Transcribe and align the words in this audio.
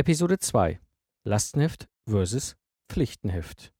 Episode 0.00 0.38
2 0.38 0.78
Lastenheft 1.26 1.86
versus 2.06 2.56
Pflichtenheft. 2.88 3.70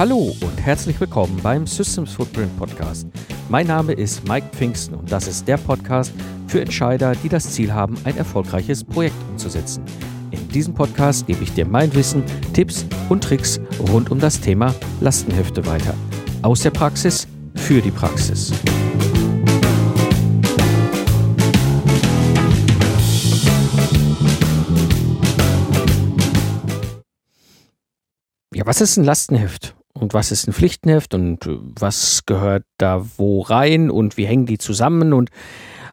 Hallo 0.00 0.34
und 0.40 0.56
herzlich 0.64 0.98
willkommen 0.98 1.38
beim 1.42 1.66
Systems 1.66 2.14
Footprint 2.14 2.56
Podcast. 2.56 3.06
Mein 3.50 3.66
Name 3.66 3.92
ist 3.92 4.26
Mike 4.26 4.46
Pfingsten 4.50 4.94
und 4.94 5.12
das 5.12 5.28
ist 5.28 5.46
der 5.46 5.58
Podcast 5.58 6.14
für 6.46 6.62
Entscheider, 6.62 7.12
die 7.16 7.28
das 7.28 7.52
Ziel 7.52 7.70
haben, 7.70 7.98
ein 8.04 8.16
erfolgreiches 8.16 8.82
Projekt 8.82 9.16
umzusetzen. 9.28 9.84
In 10.30 10.48
diesem 10.48 10.72
Podcast 10.72 11.26
gebe 11.26 11.42
ich 11.44 11.52
dir 11.52 11.66
mein 11.66 11.94
Wissen, 11.94 12.24
Tipps 12.54 12.86
und 13.10 13.22
Tricks 13.22 13.60
rund 13.90 14.10
um 14.10 14.18
das 14.18 14.40
Thema 14.40 14.74
Lastenhefte 15.02 15.66
weiter. 15.66 15.92
Aus 16.40 16.60
der 16.60 16.70
Praxis 16.70 17.28
für 17.56 17.82
die 17.82 17.90
Praxis. 17.90 18.54
Ja, 28.54 28.64
was 28.64 28.80
ist 28.80 28.96
ein 28.96 29.04
Lastenheft? 29.04 29.69
Und 30.00 30.14
was 30.14 30.32
ist 30.32 30.48
ein 30.48 30.52
Pflichtenheft 30.52 31.14
und 31.14 31.46
äh, 31.46 31.58
was 31.78 32.22
gehört 32.26 32.64
da 32.78 33.04
wo 33.16 33.42
rein 33.42 33.90
und 33.90 34.16
wie 34.16 34.26
hängen 34.26 34.46
die 34.46 34.58
zusammen 34.58 35.12
und 35.12 35.30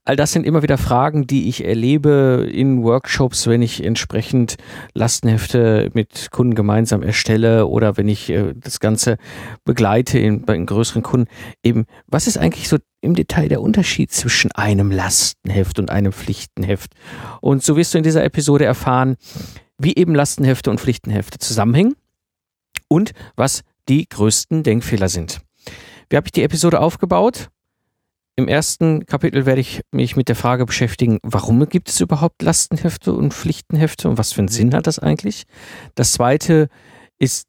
all 0.08 0.16
das 0.16 0.32
sind 0.32 0.46
immer 0.46 0.64
wieder 0.64 0.78
Fragen, 0.78 1.28
die 1.28 1.50
ich 1.50 1.66
erlebe 1.66 2.50
in 2.50 2.82
Workshops, 2.82 3.46
wenn 3.48 3.62
ich 3.62 3.84
entsprechend 3.84 4.56
Lastenhefte 4.94 5.92
mit 5.94 6.32
Kunden 6.32 6.56
gemeinsam 6.56 7.04
erstelle 7.04 7.68
oder 7.68 7.98
wenn 7.98 8.08
ich 8.08 8.30
äh, 8.30 8.54
das 8.56 8.80
Ganze 8.80 9.18
begleite 9.66 10.18
in, 10.18 10.44
bei 10.44 10.58
größeren 10.58 11.04
Kunden. 11.04 11.28
Eben, 11.62 11.86
was 12.08 12.26
ist 12.26 12.38
eigentlich 12.38 12.70
so 12.70 12.78
im 13.02 13.16
Detail 13.16 13.50
der 13.50 13.62
Unterschied 13.62 14.12
zwischen 14.12 14.52
einem 14.54 14.92
Lastenheft 14.92 15.78
und 15.78 15.92
einem 15.92 16.14
Pflichtenheft? 16.14 16.94
Und 17.42 17.62
so 17.62 17.76
wirst 17.76 17.94
du 17.94 17.98
in 17.98 18.06
dieser 18.06 18.24
Episode 18.24 18.64
erfahren, 18.64 19.18
wie 19.78 19.94
eben 19.94 20.16
Lastenhefte 20.16 20.72
und 20.72 20.80
Pflichtenhefte 20.80 21.38
zusammenhängen 21.38 21.96
und 22.88 23.12
was 23.36 23.64
die 23.90 24.08
größten 24.08 24.64
Denkfehler 24.64 25.10
sind. 25.10 25.42
Wie 26.10 26.18
habe 26.18 26.28
ich 26.28 26.32
die 26.32 26.44
Episode 26.44 26.80
aufgebaut? 26.80 27.50
Im 28.36 28.48
ersten 28.48 29.06
Kapitel 29.08 29.48
werde 29.48 29.62
ich 29.62 29.82
mich 29.92 30.16
mit 30.16 30.30
der 30.30 30.36
Frage 30.36 30.66
beschäftigen, 30.66 31.18
warum 31.24 31.68
gibt 31.68 31.90
es 31.90 32.00
überhaupt 32.00 32.42
Lastenhefte 32.44 33.14
und 33.14 33.34
Pflichtenhefte 33.34 34.08
und 34.08 34.20
was 34.20 34.32
für 34.32 34.42
einen 34.42 34.48
Sinn 34.48 34.76
hat 34.76 34.86
das 34.86 35.00
eigentlich? 35.00 35.46
Das 35.96 36.12
zweite 36.12 36.68
ist, 37.18 37.48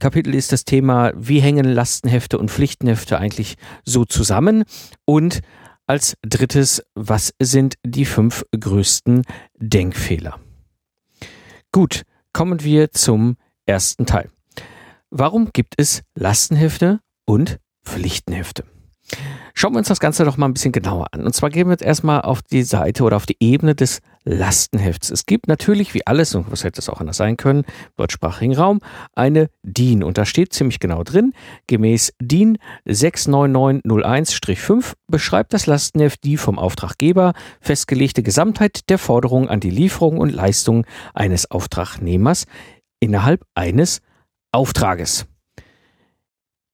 Kapitel 0.00 0.34
ist 0.34 0.52
das 0.52 0.64
Thema, 0.64 1.12
wie 1.14 1.40
hängen 1.40 1.66
Lastenhefte 1.66 2.38
und 2.38 2.50
Pflichtenhefte 2.50 3.18
eigentlich 3.18 3.56
so 3.84 4.06
zusammen? 4.06 4.64
Und 5.04 5.40
als 5.86 6.16
drittes, 6.22 6.82
was 6.94 7.34
sind 7.38 7.74
die 7.84 8.06
fünf 8.06 8.44
größten 8.58 9.22
Denkfehler? 9.56 10.40
Gut, 11.72 12.04
kommen 12.32 12.64
wir 12.64 12.90
zum 12.90 13.36
ersten 13.66 14.06
Teil. 14.06 14.30
Warum 15.16 15.50
gibt 15.52 15.74
es 15.76 16.02
Lastenhefte 16.16 16.98
und 17.24 17.60
Pflichtenhefte? 17.84 18.64
Schauen 19.54 19.74
wir 19.74 19.78
uns 19.78 19.86
das 19.86 20.00
Ganze 20.00 20.24
doch 20.24 20.36
mal 20.36 20.46
ein 20.46 20.54
bisschen 20.54 20.72
genauer 20.72 21.06
an. 21.12 21.24
Und 21.24 21.32
zwar 21.36 21.50
gehen 21.50 21.68
wir 21.68 21.72
jetzt 21.72 21.84
erstmal 21.84 22.22
auf 22.22 22.42
die 22.42 22.64
Seite 22.64 23.04
oder 23.04 23.14
auf 23.14 23.24
die 23.24 23.36
Ebene 23.38 23.76
des 23.76 24.00
Lastenhefts. 24.24 25.12
Es 25.12 25.24
gibt 25.24 25.46
natürlich, 25.46 25.94
wie 25.94 26.04
alles, 26.04 26.34
und 26.34 26.50
was 26.50 26.64
hätte 26.64 26.80
es 26.80 26.88
auch 26.88 27.00
anders 27.00 27.18
sein 27.18 27.36
können, 27.36 27.60
im 27.60 27.92
deutschsprachigen 27.96 28.56
Raum, 28.56 28.80
eine 29.12 29.50
DIN. 29.62 30.02
Und 30.02 30.18
da 30.18 30.26
steht 30.26 30.52
ziemlich 30.52 30.80
genau 30.80 31.04
drin, 31.04 31.32
gemäß 31.68 32.12
DIN 32.20 32.58
69901-5 32.84 34.94
beschreibt 35.06 35.52
das 35.52 35.66
Lastenheft 35.66 36.24
die 36.24 36.36
vom 36.36 36.58
Auftraggeber 36.58 37.34
festgelegte 37.60 38.24
Gesamtheit 38.24 38.90
der 38.90 38.98
Forderungen 38.98 39.48
an 39.48 39.60
die 39.60 39.70
Lieferung 39.70 40.18
und 40.18 40.30
Leistung 40.30 40.84
eines 41.14 41.48
Auftragnehmers 41.52 42.46
innerhalb 42.98 43.44
eines 43.54 44.00
Auftrages. 44.54 45.26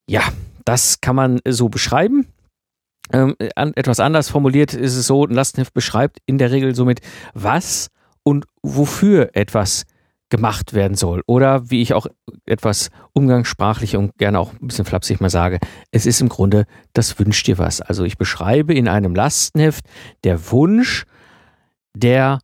Ja, 0.08 0.22
das 0.64 1.00
kann 1.00 1.16
man 1.16 1.40
so 1.46 1.68
beschreiben. 1.68 2.26
Ähm, 3.12 3.34
etwas 3.38 3.98
anders 3.98 4.28
formuliert 4.28 4.74
ist 4.74 4.96
es 4.96 5.06
so, 5.06 5.24
ein 5.24 5.32
Lastenheft 5.34 5.74
beschreibt 5.74 6.18
in 6.26 6.38
der 6.38 6.52
Regel 6.52 6.74
somit, 6.74 7.00
was 7.34 7.88
und 8.22 8.46
wofür 8.62 9.30
etwas 9.34 9.84
gemacht 10.30 10.74
werden 10.74 10.96
soll. 10.96 11.22
Oder 11.26 11.70
wie 11.70 11.82
ich 11.82 11.92
auch 11.92 12.06
etwas 12.46 12.90
umgangssprachlich 13.12 13.96
und 13.96 14.16
gerne 14.16 14.38
auch 14.38 14.52
ein 14.52 14.68
bisschen 14.68 14.84
flapsig 14.84 15.20
mal 15.20 15.30
sage, 15.30 15.58
es 15.90 16.06
ist 16.06 16.20
im 16.20 16.28
Grunde, 16.28 16.66
das 16.92 17.18
wünscht 17.18 17.46
dir 17.46 17.58
was. 17.58 17.80
Also 17.80 18.04
ich 18.04 18.16
beschreibe 18.16 18.72
in 18.72 18.86
einem 18.88 19.14
Lastenheft 19.14 19.84
der 20.22 20.50
Wunsch, 20.52 21.04
der 21.94 22.38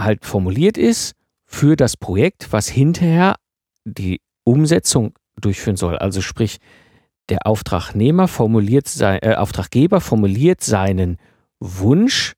halt 0.00 0.24
formuliert 0.24 0.78
ist 0.78 1.12
für 1.44 1.76
das 1.76 1.96
Projekt, 1.96 2.52
was 2.52 2.68
hinterher 2.68 3.34
die 3.84 4.20
Umsetzung 4.48 5.14
durchführen 5.40 5.76
soll. 5.76 5.96
Also 5.96 6.20
sprich, 6.20 6.58
der 7.28 7.46
Auftragnehmer 7.46 8.28
formuliert 8.28 8.88
sein, 8.88 9.18
äh, 9.22 9.34
Auftraggeber 9.34 10.00
formuliert 10.00 10.62
seinen 10.62 11.18
Wunsch 11.60 12.34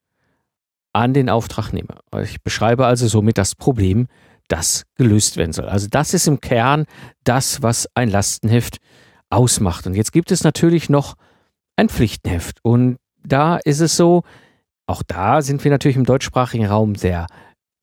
an 0.92 1.14
den 1.14 1.30
Auftragnehmer. 1.30 2.00
Ich 2.22 2.42
beschreibe 2.42 2.86
also 2.86 3.06
somit 3.06 3.38
das 3.38 3.54
Problem, 3.54 4.08
das 4.48 4.84
gelöst 4.96 5.36
werden 5.36 5.52
soll. 5.52 5.66
Also 5.66 5.86
das 5.88 6.12
ist 6.12 6.26
im 6.26 6.40
Kern 6.40 6.86
das, 7.22 7.62
was 7.62 7.86
ein 7.94 8.08
Lastenheft 8.08 8.78
ausmacht. 9.30 9.86
Und 9.86 9.94
jetzt 9.94 10.12
gibt 10.12 10.32
es 10.32 10.42
natürlich 10.42 10.90
noch 10.90 11.14
ein 11.76 11.88
Pflichtenheft. 11.88 12.58
Und 12.62 12.96
da 13.22 13.58
ist 13.58 13.80
es 13.80 13.96
so, 13.96 14.22
auch 14.86 15.04
da 15.06 15.42
sind 15.42 15.62
wir 15.62 15.70
natürlich 15.70 15.96
im 15.96 16.04
deutschsprachigen 16.04 16.66
Raum 16.66 16.96
sehr, 16.96 17.26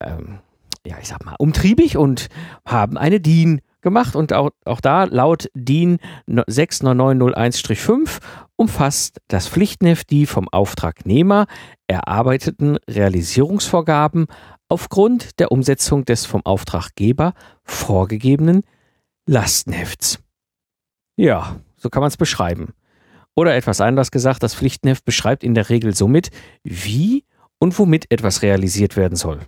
ähm, 0.04 0.40
ja, 0.86 0.98
ich 1.02 1.08
sag 1.08 1.24
mal, 1.24 1.36
umtriebig 1.40 1.96
und 1.96 2.28
haben 2.66 2.98
eine 2.98 3.22
DIN 3.22 3.62
gemacht 3.82 4.16
und 4.16 4.34
auch, 4.34 4.52
auch 4.66 4.82
da 4.82 5.06
laut 5.06 5.50
DIN 5.54 6.00
69901-5 6.28 8.20
umfasst 8.56 9.22
das 9.28 9.48
Pflichtenheft 9.48 10.10
die 10.10 10.26
vom 10.26 10.50
Auftragnehmer 10.50 11.46
erarbeiteten 11.88 12.78
Realisierungsvorgaben 12.90 14.28
aufgrund 14.70 15.40
der 15.40 15.52
Umsetzung 15.52 16.06
des 16.06 16.26
vom 16.26 16.46
Auftraggeber 16.46 17.34
vorgegebenen 17.64 18.64
Lastenhefts. 19.28 20.20
Ja, 21.16 21.60
so 21.78 21.90
kann 21.90 22.02
man 22.02 22.10
es 22.10 22.18
beschreiben. 22.18 22.74
Oder 23.36 23.56
etwas 23.56 23.82
anders 23.82 24.10
gesagt, 24.12 24.42
das 24.42 24.56
Pflichtenheft 24.56 25.06
beschreibt 25.06 25.44
in 25.44 25.54
der 25.54 25.70
Regel 25.70 25.96
somit, 25.96 26.32
wie 26.64 27.24
und 27.60 27.78
womit 27.78 28.12
etwas 28.12 28.42
realisiert 28.42 28.98
werden 28.98 29.16
soll. 29.16 29.42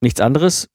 Nichts 0.00 0.20
anderes 0.20 0.68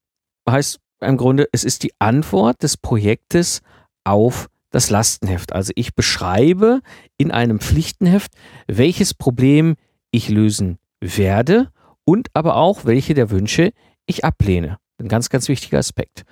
heißt 0.50 0.80
im 1.02 1.18
Grunde, 1.18 1.48
es 1.52 1.64
ist 1.64 1.84
die 1.84 1.94
Antwort 2.00 2.64
des 2.64 2.78
Projektes 2.78 3.62
auf 4.04 4.48
das 4.72 4.90
Lastenheft. 4.90 5.54
Also 5.54 5.72
ich 5.76 5.96
beschreibe 5.96 6.82
in 7.18 7.32
einem 7.32 7.60
Pflichtenheft, 7.60 8.32
welches 8.68 9.14
Problem 9.14 9.76
ich 10.12 10.30
lösen 10.30 10.78
werde 11.00 11.72
und 12.06 12.30
aber 12.34 12.56
auch, 12.56 12.86
welche 12.86 13.14
der 13.14 13.30
Wünsche 13.30 13.72
ich 14.06 14.26
ablehne. 14.26 14.78
Ein 15.00 15.08
ganz, 15.08 15.30
ganz 15.30 15.48
wichtiger 15.48 15.78
Aspekt. 15.78 16.24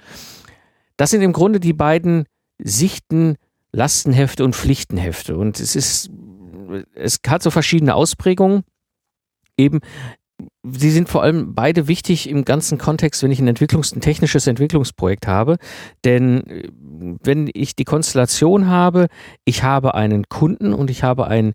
Das 0.98 1.12
sind 1.12 1.22
im 1.22 1.34
Grunde 1.34 1.60
die 1.60 1.74
beiden 1.74 2.26
Sichten 2.58 3.36
Lastenhefte 3.72 4.44
und 4.46 4.56
Pflichtenhefte. 4.56 5.38
Und 5.38 5.60
es 5.60 5.76
ist, 5.76 6.10
es 6.96 7.20
hat 7.28 7.44
so 7.44 7.52
verschiedene 7.52 7.94
Ausprägungen. 7.94 8.64
Eben 9.58 9.82
sie 10.72 10.92
sind 10.92 11.10
vor 11.10 11.24
allem 11.24 11.54
beide 11.54 11.88
wichtig 11.88 12.30
im 12.30 12.46
ganzen 12.46 12.78
Kontext, 12.78 13.24
wenn 13.24 13.32
ich 13.32 13.40
ein, 13.40 13.48
Entwicklungs-, 13.48 13.96
ein 13.96 14.02
technisches 14.02 14.48
Entwicklungsprojekt 14.48 15.28
habe. 15.28 15.58
Denn 16.04 16.46
äh, 16.48 16.70
wenn 17.24 17.50
ich 17.54 17.76
die 17.76 17.86
Konstellation 17.86 18.68
habe, 18.68 19.08
ich 19.44 19.64
habe 19.64 19.96
einen 19.96 20.28
Kunden 20.30 20.74
und 20.74 20.90
ich 20.90 21.04
habe 21.04 21.28
ein 21.28 21.54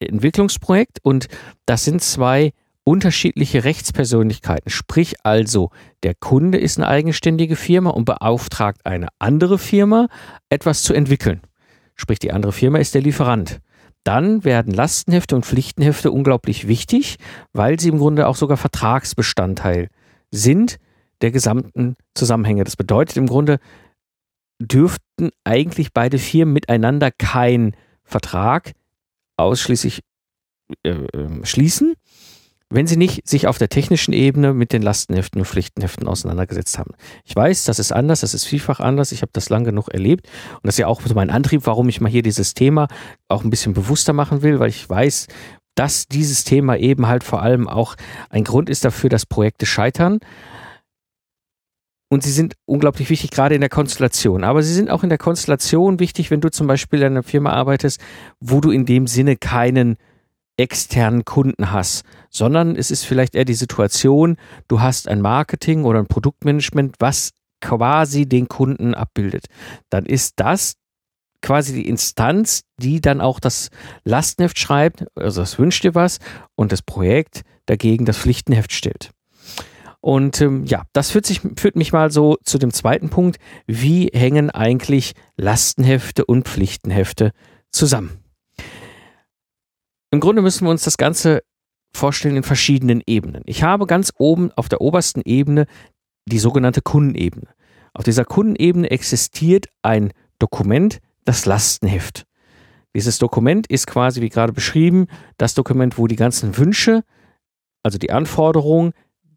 Entwicklungsprojekt 0.00 0.98
und 1.02 1.28
das 1.66 1.84
sind 1.84 2.02
zwei 2.02 2.52
unterschiedliche 2.84 3.64
Rechtspersönlichkeiten. 3.64 4.70
Sprich 4.70 5.14
also, 5.22 5.70
der 6.02 6.14
Kunde 6.14 6.58
ist 6.58 6.78
eine 6.78 6.88
eigenständige 6.88 7.56
Firma 7.56 7.90
und 7.90 8.04
beauftragt 8.04 8.84
eine 8.84 9.08
andere 9.18 9.58
Firma, 9.58 10.08
etwas 10.50 10.82
zu 10.82 10.92
entwickeln. 10.92 11.40
Sprich, 11.96 12.18
die 12.18 12.32
andere 12.32 12.52
Firma 12.52 12.78
ist 12.78 12.94
der 12.94 13.02
Lieferant 13.02 13.60
dann 14.04 14.44
werden 14.44 14.72
Lastenhefte 14.72 15.34
und 15.34 15.46
Pflichtenhefte 15.46 16.10
unglaublich 16.12 16.68
wichtig, 16.68 17.16
weil 17.52 17.80
sie 17.80 17.88
im 17.88 17.98
Grunde 17.98 18.28
auch 18.28 18.36
sogar 18.36 18.56
Vertragsbestandteil 18.56 19.88
sind 20.30 20.78
der 21.22 21.30
gesamten 21.30 21.96
Zusammenhänge. 22.14 22.64
Das 22.64 22.76
bedeutet 22.76 23.16
im 23.16 23.26
Grunde, 23.26 23.58
dürften 24.58 25.30
eigentlich 25.42 25.92
beide 25.92 26.18
Firmen 26.18 26.52
miteinander 26.52 27.10
keinen 27.10 27.74
Vertrag 28.04 28.72
ausschließlich 29.36 30.02
äh, 30.82 30.90
äh, 30.90 31.44
schließen, 31.44 31.94
wenn 32.74 32.88
sie 32.88 32.96
nicht 32.96 33.26
sich 33.28 33.46
auf 33.46 33.58
der 33.58 33.68
technischen 33.68 34.12
Ebene 34.12 34.52
mit 34.52 34.72
den 34.72 34.82
Lastenheften 34.82 35.40
und 35.40 35.46
Pflichtenheften 35.46 36.08
auseinandergesetzt 36.08 36.76
haben. 36.78 36.92
Ich 37.24 37.36
weiß, 37.36 37.64
das 37.64 37.78
ist 37.78 37.92
anders, 37.92 38.20
das 38.20 38.34
ist 38.34 38.44
vielfach 38.44 38.80
anders. 38.80 39.12
Ich 39.12 39.22
habe 39.22 39.30
das 39.32 39.48
lang 39.48 39.62
genug 39.62 39.88
erlebt 39.88 40.26
und 40.54 40.64
das 40.64 40.74
ist 40.74 40.78
ja 40.80 40.88
auch 40.88 41.00
so 41.00 41.14
mein 41.14 41.30
Antrieb, 41.30 41.62
warum 41.66 41.88
ich 41.88 42.00
mal 42.00 42.10
hier 42.10 42.22
dieses 42.22 42.54
Thema 42.54 42.88
auch 43.28 43.44
ein 43.44 43.50
bisschen 43.50 43.74
bewusster 43.74 44.12
machen 44.12 44.42
will, 44.42 44.58
weil 44.58 44.70
ich 44.70 44.90
weiß, 44.90 45.28
dass 45.76 46.08
dieses 46.08 46.42
Thema 46.42 46.76
eben 46.76 47.06
halt 47.06 47.22
vor 47.22 47.42
allem 47.42 47.68
auch 47.68 47.94
ein 48.28 48.42
Grund 48.42 48.68
ist 48.68 48.84
dafür, 48.84 49.08
dass 49.08 49.24
Projekte 49.24 49.66
scheitern. 49.66 50.18
Und 52.08 52.22
sie 52.22 52.32
sind 52.32 52.54
unglaublich 52.64 53.08
wichtig, 53.08 53.30
gerade 53.30 53.54
in 53.54 53.60
der 53.60 53.70
Konstellation. 53.70 54.44
Aber 54.44 54.62
sie 54.62 54.74
sind 54.74 54.90
auch 54.90 55.02
in 55.02 55.08
der 55.08 55.18
Konstellation 55.18 56.00
wichtig, 56.00 56.30
wenn 56.30 56.40
du 56.40 56.50
zum 56.50 56.66
Beispiel 56.66 57.00
in 57.00 57.06
einer 57.06 57.22
Firma 57.22 57.52
arbeitest, 57.52 58.00
wo 58.40 58.60
du 58.60 58.70
in 58.70 58.84
dem 58.84 59.06
Sinne 59.06 59.36
keinen 59.36 59.96
externen 60.56 61.24
Kunden 61.24 61.72
hast, 61.72 62.04
sondern 62.30 62.76
es 62.76 62.90
ist 62.90 63.04
vielleicht 63.04 63.34
eher 63.34 63.44
die 63.44 63.54
Situation, 63.54 64.36
du 64.68 64.80
hast 64.80 65.08
ein 65.08 65.20
Marketing 65.20 65.84
oder 65.84 65.98
ein 65.98 66.06
Produktmanagement, 66.06 66.96
was 66.98 67.30
quasi 67.60 68.26
den 68.26 68.48
Kunden 68.48 68.94
abbildet. 68.94 69.46
Dann 69.90 70.06
ist 70.06 70.34
das 70.36 70.74
quasi 71.42 71.74
die 71.74 71.88
Instanz, 71.88 72.62
die 72.78 73.00
dann 73.00 73.20
auch 73.20 73.38
das 73.38 73.68
Lastenheft 74.04 74.58
schreibt, 74.58 75.04
also 75.14 75.42
das 75.42 75.58
wünscht 75.58 75.84
dir 75.84 75.94
was, 75.94 76.18
und 76.54 76.72
das 76.72 76.82
Projekt 76.82 77.42
dagegen 77.66 78.04
das 78.04 78.18
Pflichtenheft 78.18 78.72
stellt. 78.72 79.10
Und 80.00 80.40
ähm, 80.42 80.64
ja, 80.66 80.82
das 80.92 81.10
führt, 81.10 81.24
sich, 81.24 81.40
führt 81.56 81.76
mich 81.76 81.92
mal 81.92 82.10
so 82.10 82.36
zu 82.44 82.58
dem 82.58 82.72
zweiten 82.72 83.08
Punkt. 83.08 83.38
Wie 83.66 84.10
hängen 84.12 84.50
eigentlich 84.50 85.14
Lastenhefte 85.36 86.26
und 86.26 86.46
Pflichtenhefte 86.46 87.32
zusammen? 87.70 88.23
Im 90.14 90.20
Grunde 90.20 90.42
müssen 90.42 90.64
wir 90.64 90.70
uns 90.70 90.84
das 90.84 90.96
Ganze 90.96 91.42
vorstellen 91.92 92.36
in 92.36 92.44
verschiedenen 92.44 93.02
Ebenen. 93.04 93.42
Ich 93.46 93.64
habe 93.64 93.84
ganz 93.84 94.12
oben 94.16 94.52
auf 94.52 94.68
der 94.68 94.80
obersten 94.80 95.22
Ebene 95.24 95.66
die 96.26 96.38
sogenannte 96.38 96.82
Kundenebene. 96.82 97.48
Auf 97.94 98.04
dieser 98.04 98.24
Kundenebene 98.24 98.92
existiert 98.92 99.66
ein 99.82 100.12
Dokument, 100.38 101.00
das 101.24 101.46
Lastenheft. 101.46 102.26
Dieses 102.94 103.18
Dokument 103.18 103.66
ist 103.66 103.88
quasi, 103.88 104.20
wie 104.20 104.28
gerade 104.28 104.52
beschrieben, 104.52 105.08
das 105.36 105.54
Dokument, 105.54 105.98
wo 105.98 106.06
die 106.06 106.14
ganzen 106.14 106.56
Wünsche, 106.58 107.02
also 107.82 107.98
die 107.98 108.12
Anforderungen 108.12 108.92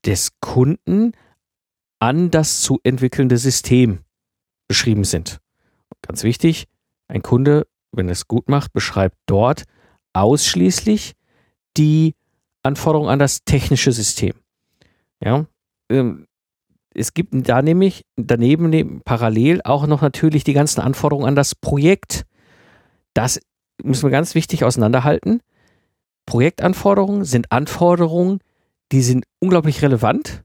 des 0.05 0.33
Kunden 0.41 1.13
an 1.97 2.29
das 2.29 2.61
zu 2.61 2.79
entwickelnde 2.83 3.39
System 3.39 4.01
beschrieben 4.67 5.05
sind. 5.05 5.39
Ganz 6.03 6.21
wichtig, 6.21 6.67
ein 7.07 7.23
Kunde, 7.23 7.65
wenn 7.91 8.09
er 8.09 8.13
es 8.13 8.27
gut 8.27 8.47
macht, 8.47 8.73
beschreibt 8.73 9.17
dort 9.25 9.63
ausschließlich 10.21 11.13
die 11.77 12.15
Anforderungen 12.63 13.09
an 13.09 13.19
das 13.19 13.43
technische 13.43 13.91
System. 13.91 14.33
Ja, 15.23 15.45
ähm, 15.89 16.27
es 16.93 17.13
gibt 17.13 17.31
da 17.31 17.61
nämlich 17.61 18.05
daneben 18.15 19.01
parallel 19.03 19.61
auch 19.63 19.85
noch 19.85 20.01
natürlich 20.01 20.43
die 20.43 20.53
ganzen 20.53 20.81
Anforderungen 20.81 21.27
an 21.27 21.35
das 21.35 21.53
Projekt. 21.53 22.23
Das 23.13 23.39
müssen 23.83 24.03
wir 24.03 24.09
ganz 24.09 24.33
wichtig 24.33 24.63
auseinanderhalten. 24.63 25.41
Projektanforderungen 26.25 27.23
sind 27.23 27.51
Anforderungen, 27.51 28.39
die 28.91 29.01
sind 29.01 29.25
unglaublich 29.39 29.81
relevant 29.81 30.43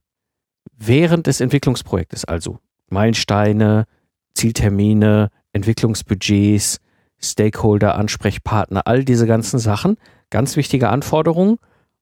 während 0.77 1.27
des 1.27 1.41
Entwicklungsprojektes. 1.41 2.25
Also 2.25 2.59
Meilensteine, 2.89 3.87
Zieltermine, 4.35 5.31
Entwicklungsbudgets, 5.53 6.81
Stakeholder, 7.25 7.95
Ansprechpartner, 7.95 8.87
all 8.87 9.05
diese 9.05 9.27
ganzen 9.27 9.59
Sachen. 9.59 9.97
Ganz 10.31 10.57
wichtige 10.57 10.89
Anforderungen, 10.89 11.59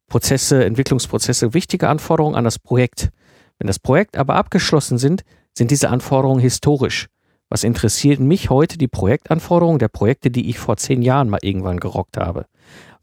Prozesse, 0.09 0.65
Entwicklungsprozesse, 0.65 1.55
wichtige 1.55 1.89
Anforderungen 1.89 2.37
an 2.37 2.45
das 2.45 2.59
Projekt. 2.59 3.11
Wenn 3.59 3.67
das 3.67 3.79
Projekt 3.79 4.17
aber 4.17 4.37
abgeschlossen 4.37 4.99
sind, 4.99 5.23
sind 5.53 5.71
diese 5.71 5.91
Anforderungen 5.91 6.41
historisch. 6.41 7.09
Was 7.49 7.65
interessiert 7.65 8.21
mich 8.21 8.49
heute 8.49 8.79
die 8.79 8.89
Projektanforderungen 8.89 9.79
der 9.79 9.89
Projekte, 9.89 10.31
die 10.31 10.49
ich 10.49 10.59
vor 10.59 10.77
zehn 10.77 11.03
Jahren 11.03 11.29
mal 11.29 11.41
irgendwann 11.43 11.81
gerockt 11.81 12.17
habe? 12.17 12.47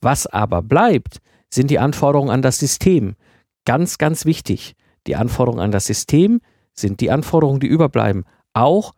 Was 0.01 0.25
aber 0.25 0.61
bleibt, 0.61 1.19
sind 1.49 1.69
die 1.69 1.79
Anforderungen 1.79 2.29
an 2.29 2.41
das 2.41 2.57
System. 2.57 3.15
Ganz, 3.65 3.97
ganz 3.97 4.25
wichtig. 4.25 4.75
Die 5.05 5.15
Anforderungen 5.15 5.61
an 5.61 5.71
das 5.71 5.85
System 5.85 6.39
sind 6.73 7.01
die 7.01 7.11
Anforderungen, 7.11 7.59
die 7.59 7.67
überbleiben, 7.67 8.25
auch 8.53 8.93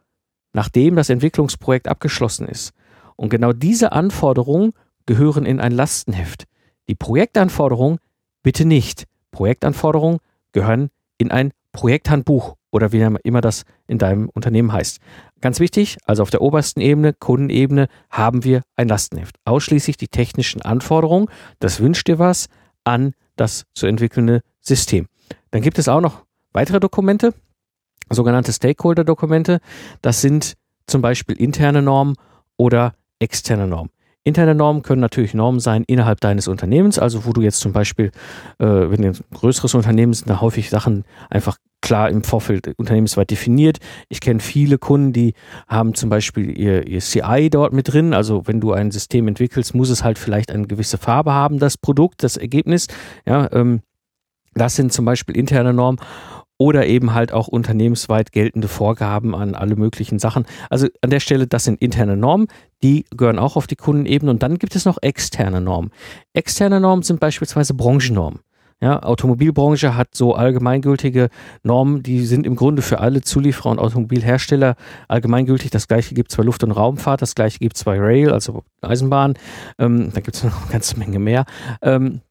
nachdem 0.53 0.95
das 0.95 1.09
Entwicklungsprojekt 1.09 1.87
abgeschlossen 1.87 2.47
ist. 2.47 2.73
Und 3.19 3.27
genau 3.27 3.51
diese 3.51 3.91
Anforderungen 3.91 4.71
gehören 5.05 5.45
in 5.45 5.59
ein 5.59 5.73
Lastenheft. 5.73 6.45
Die 6.87 6.95
Projektanforderungen 6.95 7.99
bitte 8.43 8.63
nicht. 8.63 9.07
Projektanforderungen 9.31 10.19
gehören 10.53 10.89
in 11.17 11.29
ein 11.29 11.51
Projekthandbuch 11.73 12.55
oder 12.71 12.93
wie 12.93 13.05
immer 13.23 13.41
das 13.41 13.65
in 13.87 13.97
deinem 13.97 14.29
Unternehmen 14.29 14.71
heißt. 14.71 14.99
Ganz 15.41 15.59
wichtig, 15.59 15.97
also 16.05 16.23
auf 16.23 16.29
der 16.29 16.41
obersten 16.41 16.79
Ebene, 16.79 17.11
Kundenebene, 17.11 17.89
haben 18.09 18.45
wir 18.45 18.61
ein 18.77 18.87
Lastenheft. 18.87 19.35
Ausschließlich 19.43 19.97
die 19.97 20.07
technischen 20.07 20.61
Anforderungen, 20.61 21.27
das 21.59 21.81
wünscht 21.81 22.07
dir 22.07 22.19
was, 22.19 22.47
an 22.85 23.15
das 23.35 23.65
zu 23.73 23.85
entwickelnde 23.85 24.43
System. 24.61 25.07
Dann 25.51 25.61
gibt 25.61 25.77
es 25.77 25.89
auch 25.89 25.99
noch 25.99 26.23
weitere 26.53 26.79
Dokumente, 26.79 27.33
sogenannte 28.09 28.53
Stakeholder-Dokumente. 28.53 29.59
Das 30.01 30.21
sind 30.21 30.53
zum 30.87 31.01
Beispiel 31.01 31.35
interne 31.35 31.81
Normen 31.81 32.15
oder 32.55 32.93
externe 33.19 33.67
Normen. 33.67 33.91
Interne 34.25 34.53
Normen 34.53 34.83
können 34.83 35.01
natürlich 35.01 35.33
Normen 35.33 35.59
sein 35.59 35.83
innerhalb 35.87 36.19
deines 36.19 36.47
Unternehmens, 36.47 36.99
also 36.99 37.25
wo 37.25 37.31
du 37.31 37.41
jetzt 37.41 37.61
zum 37.61 37.71
Beispiel, 37.71 38.11
äh, 38.59 38.65
wenn 38.65 39.01
du 39.01 39.07
ein 39.09 39.17
größeres 39.33 39.73
Unternehmen 39.75 40.13
sind, 40.13 40.29
da 40.29 40.41
häufig 40.41 40.69
Sachen 40.69 41.05
einfach 41.29 41.57
klar 41.81 42.09
im 42.09 42.23
Vorfeld 42.23 42.67
unternehmensweit 42.77 43.31
definiert. 43.31 43.77
Ich 44.09 44.19
kenne 44.19 44.41
viele 44.41 44.77
Kunden, 44.77 45.13
die 45.13 45.33
haben 45.67 45.93
zum 45.95 46.09
Beispiel 46.09 46.57
ihr, 46.57 46.85
ihr 46.87 46.99
CI 46.99 47.49
dort 47.49 47.71
mit 47.71 47.91
drin. 47.91 48.13
Also 48.13 48.45
wenn 48.45 48.59
du 48.59 48.73
ein 48.73 48.91
System 48.91 49.27
entwickelst, 49.27 49.73
muss 49.73 49.89
es 49.89 50.03
halt 50.03 50.19
vielleicht 50.19 50.51
eine 50.51 50.67
gewisse 50.67 50.97
Farbe 50.97 51.33
haben, 51.33 51.57
das 51.57 51.77
Produkt, 51.77 52.21
das 52.21 52.35
Ergebnis. 52.35 52.87
Ja, 53.25 53.49
ähm, 53.53 53.81
das 54.53 54.75
sind 54.75 54.91
zum 54.91 55.05
Beispiel 55.05 55.37
interne 55.37 55.73
Normen 55.73 55.99
oder 56.59 56.85
eben 56.85 57.13
halt 57.13 57.31
auch 57.31 57.47
unternehmensweit 57.47 58.31
geltende 58.31 58.67
Vorgaben 58.67 59.33
an 59.33 59.55
alle 59.55 59.75
möglichen 59.75 60.19
Sachen. 60.19 60.45
Also 60.69 60.87
an 61.01 61.09
der 61.09 61.21
Stelle, 61.21 61.47
das 61.47 61.63
sind 61.63 61.81
interne 61.81 62.17
Normen, 62.17 62.47
die 62.83 63.05
gehören 63.15 63.39
auch 63.39 63.55
auf 63.55 63.65
die 63.65 63.77
Kundenebene 63.77 64.29
und 64.29 64.43
dann 64.43 64.59
gibt 64.59 64.75
es 64.75 64.85
noch 64.85 64.97
externe 65.01 65.61
Normen. 65.61 65.91
Externe 66.33 66.79
Normen 66.79 67.01
sind 67.01 67.19
beispielsweise 67.19 67.73
Branchennormen. 67.73 68.41
Ja, 68.81 69.03
Automobilbranche 69.03 69.97
hat 69.97 70.15
so 70.15 70.35
allgemeingültige 70.35 71.29
Normen, 71.63 72.01
die 72.01 72.25
sind 72.25 72.45
im 72.45 72.55
Grunde 72.55 72.81
für 72.81 72.99
alle 72.99 73.21
Zulieferer 73.21 73.71
und 73.71 73.79
Automobilhersteller 73.79 74.75
allgemeingültig. 75.09 75.69
Das 75.69 75.89
gleiche 75.89 76.15
gibt 76.15 76.31
es 76.31 76.37
bei 76.37 76.43
Luft- 76.43 76.63
und 76.63 76.71
Raumfahrt, 76.71 77.21
das 77.21 77.35
gleiche 77.35 77.59
gibt 77.59 77.75
es 77.75 77.83
bei 77.83 77.99
Rail, 77.99 78.31
also 78.31 78.63
Eisenbahn. 78.81 79.33
Ähm, 79.79 80.11
da 80.13 80.21
gibt 80.21 80.37
es 80.37 80.45
noch 80.45 80.61
eine 80.61 80.71
ganze 80.71 80.97
Menge 80.97 81.19
mehr. 81.19 81.45
Ähm, 81.81 82.21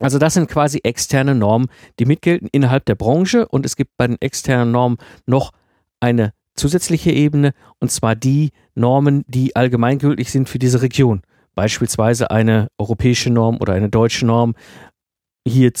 also 0.00 0.18
das 0.18 0.34
sind 0.34 0.48
quasi 0.48 0.80
externe 0.82 1.34
Normen, 1.34 1.68
die 1.98 2.06
mitgelten 2.06 2.48
innerhalb 2.50 2.84
der 2.86 2.94
Branche 2.94 3.46
und 3.48 3.66
es 3.66 3.76
gibt 3.76 3.96
bei 3.96 4.06
den 4.06 4.20
externen 4.20 4.72
Normen 4.72 4.98
noch 5.26 5.52
eine 6.00 6.32
zusätzliche 6.54 7.12
Ebene 7.12 7.52
und 7.78 7.90
zwar 7.90 8.14
die 8.14 8.50
Normen, 8.74 9.24
die 9.26 9.56
allgemeingültig 9.56 10.30
sind 10.30 10.48
für 10.48 10.58
diese 10.58 10.82
Region. 10.82 11.22
Beispielsweise 11.54 12.30
eine 12.30 12.68
europäische 12.78 13.30
Norm 13.30 13.58
oder 13.60 13.74
eine 13.74 13.90
deutsche 13.90 14.26
Norm, 14.26 14.54
hier 15.46 15.72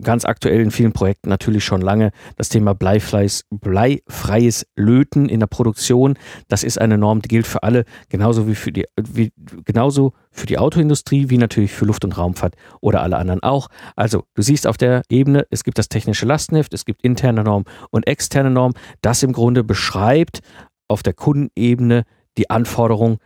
ganz 0.00 0.24
aktuell 0.24 0.60
in 0.60 0.70
vielen 0.70 0.92
Projekten 0.92 1.28
natürlich 1.28 1.64
schon 1.64 1.82
lange 1.82 2.12
das 2.36 2.48
Thema 2.48 2.74
bleifreies, 2.74 3.44
bleifreies 3.50 4.66
Löten 4.74 5.28
in 5.28 5.40
der 5.40 5.46
Produktion. 5.46 6.14
Das 6.48 6.64
ist 6.64 6.80
eine 6.80 6.96
Norm, 6.96 7.20
die 7.20 7.28
gilt 7.28 7.46
für 7.46 7.62
alle, 7.62 7.84
genauso 8.08 8.48
wie 8.48 8.54
für 8.54 8.72
die, 8.72 8.86
wie, 8.98 9.32
genauso 9.64 10.14
für 10.30 10.46
die 10.46 10.58
Autoindustrie, 10.58 11.28
wie 11.28 11.36
natürlich 11.36 11.72
für 11.72 11.84
Luft- 11.84 12.04
und 12.04 12.16
Raumfahrt 12.16 12.56
oder 12.80 13.02
alle 13.02 13.18
anderen 13.18 13.42
auch. 13.42 13.68
Also, 13.96 14.24
du 14.34 14.42
siehst 14.42 14.66
auf 14.66 14.78
der 14.78 15.02
Ebene, 15.10 15.46
es 15.50 15.62
gibt 15.62 15.78
das 15.78 15.88
technische 15.88 16.24
Lastenheft, 16.24 16.72
es 16.72 16.86
gibt 16.86 17.02
interne 17.02 17.44
Norm 17.44 17.64
und 17.90 18.06
externe 18.06 18.50
Norm. 18.50 18.72
Das 19.02 19.22
im 19.22 19.32
Grunde 19.32 19.62
beschreibt 19.62 20.40
auf 20.88 21.02
der 21.02 21.12
Kundenebene 21.12 22.04
die 22.38 22.48
Anforderung 22.48 23.18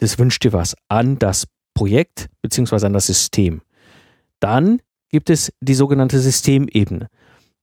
des 0.00 0.18
Wünsch 0.18 0.40
dir 0.40 0.52
was 0.52 0.74
an 0.88 1.18
das 1.18 1.46
Projekt 1.74 2.28
beziehungsweise 2.42 2.86
an 2.86 2.92
das 2.92 3.06
System. 3.06 3.62
Dann 4.40 4.80
gibt 5.12 5.30
es 5.30 5.52
die 5.60 5.74
sogenannte 5.74 6.18
Systemebene. 6.18 7.08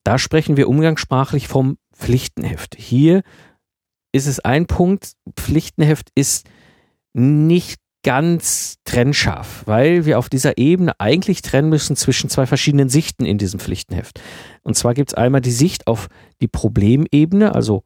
Da 0.04 0.18
sprechen 0.18 0.56
wir 0.56 0.70
umgangssprachlich 0.70 1.48
vom 1.48 1.78
Pflichtenheft. 1.94 2.76
Hier 2.78 3.22
ist 4.14 4.28
es 4.28 4.40
ein 4.40 4.66
Punkt, 4.66 5.14
Pflichtenheft 5.36 6.10
ist 6.16 6.48
nicht 7.14 7.80
ganz 8.04 8.78
trennscharf, 8.86 9.64
weil 9.66 10.06
wir 10.06 10.20
auf 10.20 10.30
dieser 10.30 10.58
Ebene 10.58 10.98
eigentlich 11.00 11.42
trennen 11.42 11.70
müssen 11.70 11.96
zwischen 11.96 12.30
zwei 12.30 12.46
verschiedenen 12.46 12.88
Sichten 12.88 13.26
in 13.26 13.38
diesem 13.38 13.60
Pflichtenheft. 13.60 14.22
Und 14.64 14.76
zwar 14.76 14.94
gibt 14.94 15.10
es 15.10 15.14
einmal 15.16 15.42
die 15.42 15.52
Sicht 15.52 15.88
auf 15.88 16.08
die 16.42 16.48
Problemebene, 16.48 17.54
also 17.54 17.84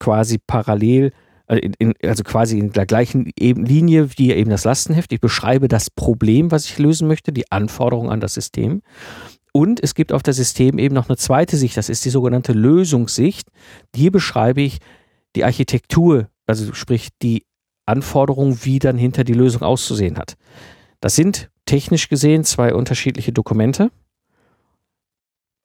quasi 0.00 0.38
parallel 0.44 1.12
in, 1.48 1.74
in, 1.78 1.94
also 2.02 2.22
quasi 2.22 2.58
in 2.58 2.72
der 2.72 2.86
gleichen 2.86 3.30
Linie 3.38 4.08
wie 4.16 4.32
eben 4.32 4.50
das 4.50 4.64
Lastenheft. 4.64 5.12
Ich 5.12 5.20
beschreibe 5.20 5.68
das 5.68 5.90
Problem, 5.90 6.50
was 6.50 6.66
ich 6.66 6.78
lösen 6.78 7.08
möchte, 7.08 7.32
die 7.32 7.50
Anforderungen 7.50 8.10
an 8.10 8.20
das 8.20 8.34
System. 8.34 8.82
Und 9.52 9.82
es 9.82 9.94
gibt 9.94 10.12
auf 10.12 10.22
der 10.22 10.34
System 10.34 10.78
eben 10.78 10.94
noch 10.94 11.08
eine 11.08 11.18
zweite 11.18 11.56
Sicht, 11.56 11.76
das 11.76 11.90
ist 11.90 12.04
die 12.04 12.10
sogenannte 12.10 12.52
Lösungssicht. 12.52 13.48
Hier 13.94 14.10
beschreibe 14.10 14.62
ich 14.62 14.78
die 15.36 15.44
Architektur, 15.44 16.28
also 16.46 16.72
sprich 16.72 17.08
die 17.20 17.44
Anforderung, 17.84 18.64
wie 18.64 18.78
dann 18.78 18.96
hinter 18.96 19.24
die 19.24 19.34
Lösung 19.34 19.62
auszusehen 19.62 20.16
hat. 20.16 20.34
Das 21.00 21.16
sind 21.16 21.50
technisch 21.66 22.08
gesehen 22.08 22.44
zwei 22.44 22.72
unterschiedliche 22.74 23.32
Dokumente. 23.32 23.90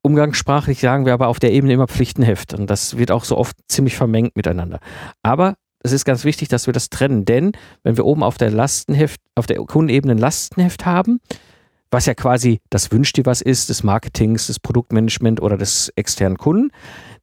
Umgangssprachlich 0.02 0.80
sagen 0.80 1.06
wir 1.06 1.14
aber 1.14 1.28
auf 1.28 1.40
der 1.40 1.52
Ebene 1.52 1.74
immer 1.74 1.88
Pflichtenheft 1.88 2.54
und 2.54 2.70
das 2.70 2.98
wird 2.98 3.12
auch 3.12 3.24
so 3.24 3.38
oft 3.38 3.56
ziemlich 3.68 3.96
vermengt 3.96 4.36
miteinander. 4.36 4.80
Aber 5.22 5.56
es 5.88 5.94
ist 5.94 6.06
ganz 6.06 6.24
wichtig, 6.24 6.48
dass 6.48 6.68
wir 6.68 6.74
das 6.74 6.90
trennen, 6.90 7.26
denn 7.26 7.54
wenn 7.84 7.98
wir 7.98 8.06
oben 8.06 8.24
auf 8.24 8.38
der 8.38 8.52
Lastenheft, 8.52 9.20
auf 9.36 9.48
der 9.48 9.58
Kundenebene 9.58 10.14
ein 10.14 10.18
Lastenheft 10.20 10.86
haben, 10.86 11.20
was 11.90 12.06
ja 12.06 12.14
quasi 12.14 12.60
das 12.70 12.92
Wünsch 12.92 13.14
dir 13.14 13.26
was 13.26 13.42
ist, 13.42 13.70
des 13.70 13.84
Marketings, 13.84 14.48
des 14.48 14.60
Produktmanagement 14.60 15.42
oder 15.42 15.58
des 15.58 15.92
externen 15.96 16.38
Kunden, 16.38 16.72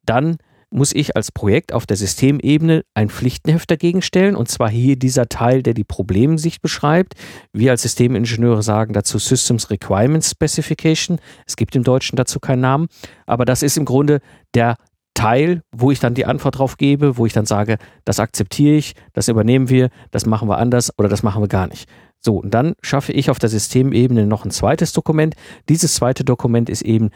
dann 0.04 0.38
muss 0.74 0.92
ich 0.92 1.14
als 1.14 1.30
Projekt 1.30 1.72
auf 1.72 1.86
der 1.86 1.96
Systemebene 1.96 2.84
ein 2.94 3.08
Pflichtenheft 3.08 3.70
dagegen 3.70 4.02
stellen. 4.02 4.34
Und 4.34 4.48
zwar 4.48 4.68
hier 4.68 4.96
dieser 4.96 5.28
Teil, 5.28 5.62
der 5.62 5.72
die 5.72 5.84
Problemsicht 5.84 6.62
beschreibt. 6.62 7.14
Wir 7.52 7.70
als 7.70 7.82
Systemingenieure 7.82 8.62
sagen 8.62 8.92
dazu 8.92 9.18
Systems 9.18 9.70
Requirements 9.70 10.30
Specification. 10.30 11.20
Es 11.46 11.54
gibt 11.54 11.76
im 11.76 11.84
Deutschen 11.84 12.16
dazu 12.16 12.40
keinen 12.40 12.62
Namen. 12.62 12.88
Aber 13.24 13.44
das 13.44 13.62
ist 13.62 13.76
im 13.76 13.84
Grunde 13.84 14.20
der 14.54 14.76
Teil, 15.14 15.62
wo 15.72 15.90
ich 15.90 16.00
dann 16.00 16.14
die 16.14 16.26
Antwort 16.26 16.58
drauf 16.58 16.76
gebe, 16.76 17.16
wo 17.16 17.26
ich 17.26 17.32
dann 17.32 17.46
sage, 17.46 17.78
das 18.04 18.20
akzeptiere 18.20 18.76
ich, 18.76 18.94
das 19.12 19.28
übernehmen 19.28 19.68
wir, 19.68 19.90
das 20.10 20.26
machen 20.26 20.48
wir 20.48 20.58
anders 20.58 20.92
oder 20.98 21.08
das 21.08 21.22
machen 21.22 21.42
wir 21.42 21.48
gar 21.48 21.68
nicht. 21.68 21.88
So, 22.20 22.38
und 22.38 22.52
dann 22.52 22.74
schaffe 22.80 23.12
ich 23.12 23.30
auf 23.30 23.38
der 23.38 23.48
Systemebene 23.48 24.26
noch 24.26 24.44
ein 24.44 24.50
zweites 24.50 24.92
Dokument. 24.92 25.34
Dieses 25.68 25.94
zweite 25.94 26.24
Dokument 26.24 26.68
ist 26.68 26.82
eben 26.82 27.10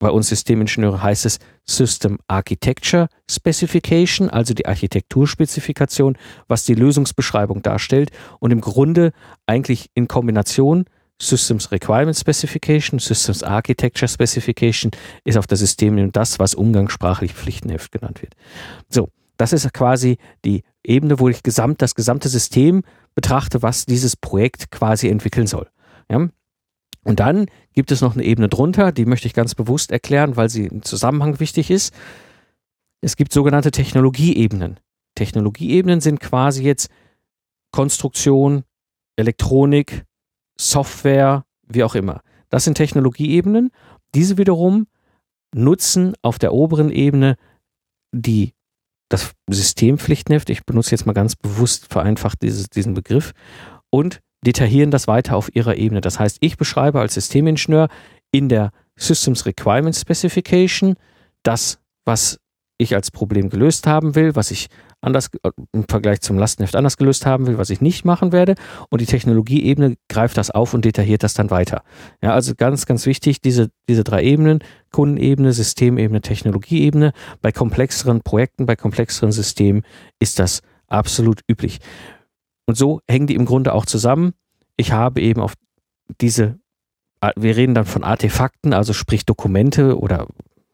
bei 0.00 0.10
uns 0.10 0.28
Systemingenieure 0.28 1.02
heißt 1.02 1.24
es 1.24 1.38
System 1.64 2.18
Architecture 2.26 3.08
Specification, 3.30 4.28
also 4.28 4.52
die 4.52 4.66
Architekturspezifikation, 4.66 6.18
was 6.48 6.64
die 6.64 6.74
Lösungsbeschreibung 6.74 7.62
darstellt 7.62 8.10
und 8.38 8.50
im 8.50 8.60
Grunde 8.60 9.12
eigentlich 9.46 9.90
in 9.94 10.08
Kombination 10.08 10.84
Systems 11.20 11.70
Requirement 11.70 12.16
Specification, 12.16 12.98
Systems 12.98 13.42
Architecture 13.42 14.08
Specification 14.08 14.90
ist 15.24 15.36
auf 15.36 15.46
der 15.46 15.56
Systemebene 15.56 16.10
das, 16.10 16.38
was 16.38 16.54
umgangssprachlich 16.54 17.32
Pflichtenheft 17.32 17.92
genannt 17.92 18.20
wird. 18.22 18.34
So, 18.88 19.08
das 19.36 19.52
ist 19.52 19.72
quasi 19.72 20.18
die 20.44 20.62
Ebene, 20.84 21.18
wo 21.18 21.28
ich 21.28 21.42
gesamt, 21.42 21.82
das 21.82 21.94
gesamte 21.94 22.28
System 22.28 22.82
betrachte, 23.14 23.62
was 23.62 23.86
dieses 23.86 24.16
Projekt 24.16 24.70
quasi 24.70 25.08
entwickeln 25.08 25.46
soll. 25.46 25.68
Ja? 26.10 26.28
Und 27.04 27.20
dann 27.20 27.46
gibt 27.72 27.92
es 27.92 28.00
noch 28.00 28.14
eine 28.14 28.24
Ebene 28.24 28.48
drunter, 28.48 28.92
die 28.92 29.04
möchte 29.04 29.26
ich 29.26 29.34
ganz 29.34 29.54
bewusst 29.54 29.92
erklären, 29.92 30.36
weil 30.36 30.48
sie 30.48 30.66
im 30.66 30.82
Zusammenhang 30.82 31.38
wichtig 31.38 31.70
ist. 31.70 31.94
Es 33.02 33.16
gibt 33.16 33.32
sogenannte 33.32 33.70
Technologieebenen. 33.70 34.80
Technologieebenen 35.14 36.00
sind 36.00 36.20
quasi 36.20 36.64
jetzt 36.64 36.90
Konstruktion, 37.70 38.64
Elektronik, 39.16 40.04
Software, 40.58 41.44
wie 41.66 41.84
auch 41.84 41.94
immer. 41.94 42.20
Das 42.48 42.64
sind 42.64 42.74
Technologieebenen. 42.74 43.70
Diese 44.14 44.38
wiederum 44.38 44.86
nutzen 45.54 46.14
auf 46.22 46.38
der 46.38 46.52
oberen 46.52 46.90
Ebene 46.90 47.36
die, 48.12 48.54
das 49.08 49.32
Systempflichtenheft. 49.48 50.50
Ich 50.50 50.64
benutze 50.64 50.92
jetzt 50.92 51.06
mal 51.06 51.12
ganz 51.12 51.36
bewusst 51.36 51.86
vereinfacht 51.92 52.42
dieses, 52.42 52.68
diesen 52.68 52.94
Begriff 52.94 53.32
und 53.90 54.20
detaillieren 54.44 54.90
das 54.90 55.08
weiter 55.08 55.36
auf 55.36 55.54
ihrer 55.54 55.76
Ebene. 55.76 56.00
Das 56.00 56.18
heißt, 56.18 56.38
ich 56.40 56.56
beschreibe 56.56 57.00
als 57.00 57.14
Systemingenieur 57.14 57.88
in 58.30 58.48
der 58.48 58.70
Systems 58.96 59.46
Requirement 59.46 59.96
Specification 59.96 60.96
das, 61.42 61.78
was 62.04 62.38
ich 62.78 62.94
als 62.94 63.10
Problem 63.10 63.50
gelöst 63.50 63.86
haben 63.86 64.14
will, 64.14 64.36
was 64.36 64.50
ich 64.50 64.68
anders 65.04 65.30
im 65.72 65.84
Vergleich 65.88 66.20
zum 66.20 66.38
Lastenheft 66.38 66.76
anders 66.76 66.96
gelöst 66.96 67.26
haben 67.26 67.46
will, 67.46 67.58
was 67.58 67.70
ich 67.70 67.80
nicht 67.80 68.04
machen 68.04 68.32
werde. 68.32 68.54
Und 68.90 69.00
die 69.00 69.06
Technologieebene 69.06 69.96
greift 70.08 70.36
das 70.36 70.50
auf 70.50 70.74
und 70.74 70.84
detailliert 70.84 71.22
das 71.22 71.34
dann 71.34 71.50
weiter. 71.50 71.82
Ja, 72.22 72.32
also 72.32 72.54
ganz, 72.56 72.86
ganz 72.86 73.06
wichtig, 73.06 73.40
diese, 73.40 73.70
diese 73.88 74.04
drei 74.04 74.24
Ebenen, 74.24 74.60
Kundenebene, 74.90 75.52
Systemebene, 75.52 76.20
Technologieebene. 76.20 77.12
Bei 77.42 77.52
komplexeren 77.52 78.22
Projekten, 78.22 78.66
bei 78.66 78.76
komplexeren 78.76 79.32
Systemen 79.32 79.82
ist 80.18 80.38
das 80.38 80.62
absolut 80.88 81.40
üblich. 81.48 81.78
Und 82.66 82.76
so 82.76 83.00
hängen 83.08 83.26
die 83.26 83.34
im 83.34 83.44
Grunde 83.44 83.72
auch 83.72 83.86
zusammen. 83.86 84.32
Ich 84.76 84.92
habe 84.92 85.20
eben 85.20 85.40
auf 85.40 85.54
diese, 86.20 86.58
wir 87.36 87.56
reden 87.56 87.74
dann 87.74 87.86
von 87.86 88.04
Artefakten, 88.04 88.72
also 88.72 88.92
sprich 88.92 89.24
Dokumente 89.24 89.98
oder 89.98 90.26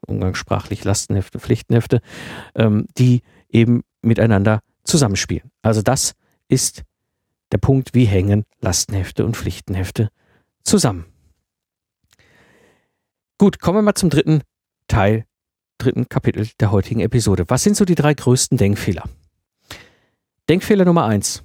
umgangssprachlich 0.07 0.83
Lastenhefte, 0.83 1.39
Pflichtenhefte, 1.39 2.01
ähm, 2.55 2.87
die 2.97 3.21
eben 3.49 3.83
miteinander 4.01 4.61
zusammenspielen. 4.83 5.51
Also 5.61 5.81
das 5.81 6.13
ist 6.47 6.83
der 7.51 7.57
Punkt, 7.57 7.93
wie 7.93 8.05
hängen 8.05 8.45
Lastenhefte 8.59 9.25
und 9.25 9.37
Pflichtenhefte 9.37 10.09
zusammen. 10.63 11.05
Gut, 13.37 13.59
kommen 13.59 13.79
wir 13.79 13.81
mal 13.81 13.95
zum 13.95 14.09
dritten 14.09 14.41
Teil, 14.87 15.25
dritten 15.77 16.07
Kapitel 16.07 16.47
der 16.59 16.71
heutigen 16.71 16.99
Episode. 16.99 17.45
Was 17.47 17.63
sind 17.63 17.75
so 17.75 17.85
die 17.85 17.95
drei 17.95 18.13
größten 18.13 18.57
Denkfehler? 18.57 19.03
Denkfehler 20.47 20.85
Nummer 20.85 21.05
eins 21.05 21.43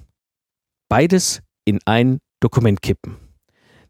beides 0.89 1.41
in 1.65 1.79
ein 1.85 2.19
Dokument 2.39 2.81
kippen. 2.81 3.17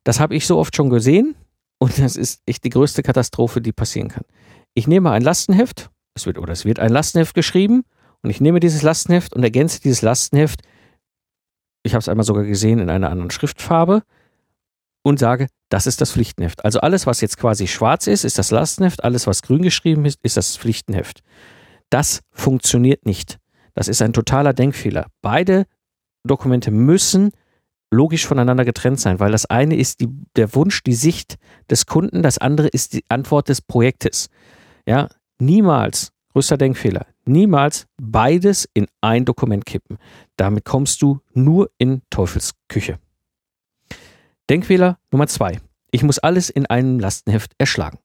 Das 0.04 0.20
habe 0.20 0.36
ich 0.36 0.48
so 0.48 0.58
oft 0.58 0.76
schon 0.76 0.90
gesehen 0.90 1.36
und 1.80 2.00
das 2.00 2.16
ist 2.16 2.42
echt 2.46 2.64
die 2.64 2.70
größte 2.70 3.04
Katastrophe, 3.04 3.62
die 3.62 3.72
passieren 3.72 4.10
kann. 4.10 4.24
Ich 4.74 4.88
nehme 4.88 5.12
ein 5.12 5.22
Lastenheft, 5.22 5.90
es 6.14 6.26
wird 6.26 6.38
oder 6.38 6.54
es 6.54 6.66
wird 6.66 6.80
ein 6.80 6.92
Lastenheft 6.92 7.34
geschrieben 7.34 7.84
und 8.24 8.30
ich 8.30 8.42
nehme 8.42 8.60
dieses 8.60 8.82
Lastenheft 8.82 9.34
und 9.34 9.44
ergänze 9.44 9.82
dieses 9.82 10.02
Lastenheft, 10.02 10.62
ich 11.84 11.94
habe 11.94 12.00
es 12.00 12.10
einmal 12.10 12.26
sogar 12.26 12.44
gesehen 12.44 12.80
in 12.80 12.90
einer 12.90 13.10
anderen 13.10 13.32
Schriftfarbe 13.32 14.04
und 15.04 15.20
sage, 15.20 15.48
das 15.70 15.88
ist 15.88 16.02
das 16.02 16.12
Pflichtenheft. 16.12 16.66
Also 16.66 16.80
alles, 16.80 17.08
was 17.08 17.22
jetzt 17.22 17.38
quasi 17.38 17.68
schwarz 17.68 18.08
ist, 18.08 18.24
ist 18.24 18.38
das 18.38 18.52
Lastenheft, 18.52 19.04
alles, 19.04 19.28
was 19.28 19.42
grün 19.42 19.62
geschrieben 19.62 20.06
ist, 20.06 20.20
ist 20.24 20.38
das 20.38 20.58
Pflichtenheft. 20.58 21.22
Das 21.90 22.22
funktioniert 22.32 23.06
nicht. 23.06 23.38
Das 23.74 23.88
ist 23.88 24.02
ein 24.02 24.14
totaler 24.14 24.54
Denkfehler. 24.54 25.08
Beide 25.22 25.66
Dokumente 26.24 26.72
müssen 26.72 27.32
logisch 27.92 28.26
voneinander 28.26 28.66
getrennt 28.66 29.00
sein, 29.00 29.20
weil 29.20 29.32
das 29.32 29.46
eine 29.46 29.78
ist 29.78 30.02
die, 30.02 30.10
der 30.36 30.54
Wunsch, 30.56 30.84
die 30.84 30.94
Sicht 30.94 31.36
des 31.70 31.86
Kunden, 31.86 32.22
das 32.22 32.38
andere 32.38 32.68
ist 32.68 32.94
die 32.94 33.04
Antwort 33.08 33.50
des 33.50 33.62
Projektes. 33.62 34.30
Ja, 34.86 35.10
niemals, 35.40 36.12
größter 36.34 36.58
Denkfehler, 36.58 37.06
niemals 37.28 37.88
beides 38.02 38.68
in 38.74 38.88
ein 39.02 39.26
Dokument 39.26 39.66
kippen. 39.66 39.98
Damit 40.38 40.66
kommst 40.66 41.02
du 41.02 41.20
nur 41.34 41.70
in 41.78 42.02
Teufelsküche. 42.10 43.00
Denkfehler 44.50 44.98
Nummer 45.12 45.28
zwei. 45.28 45.60
Ich 45.92 46.04
muss 46.04 46.20
alles 46.20 46.50
in 46.50 46.66
einem 46.66 47.00
Lastenheft 47.00 47.54
erschlagen. 47.58 48.00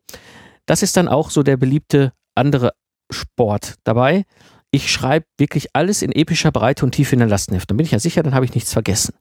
Das 0.66 0.82
ist 0.82 0.96
dann 0.96 1.08
auch 1.08 1.30
so 1.30 1.42
der 1.42 1.56
beliebte 1.56 2.12
andere 2.34 2.72
Sport 3.10 3.74
dabei 3.84 4.24
ich 4.72 4.90
schreibe 4.90 5.26
wirklich 5.38 5.68
alles 5.74 6.02
in 6.02 6.10
epischer 6.12 6.50
Breite 6.50 6.84
und 6.84 6.92
Tiefe 6.92 7.14
in 7.14 7.20
den 7.20 7.28
Lastenheft. 7.28 7.70
Dann 7.70 7.76
bin 7.76 7.86
ich 7.86 7.92
ja 7.92 7.98
sicher, 7.98 8.22
dann 8.22 8.34
habe 8.34 8.46
ich 8.46 8.54
nichts 8.54 8.72
vergessen. 8.72 9.14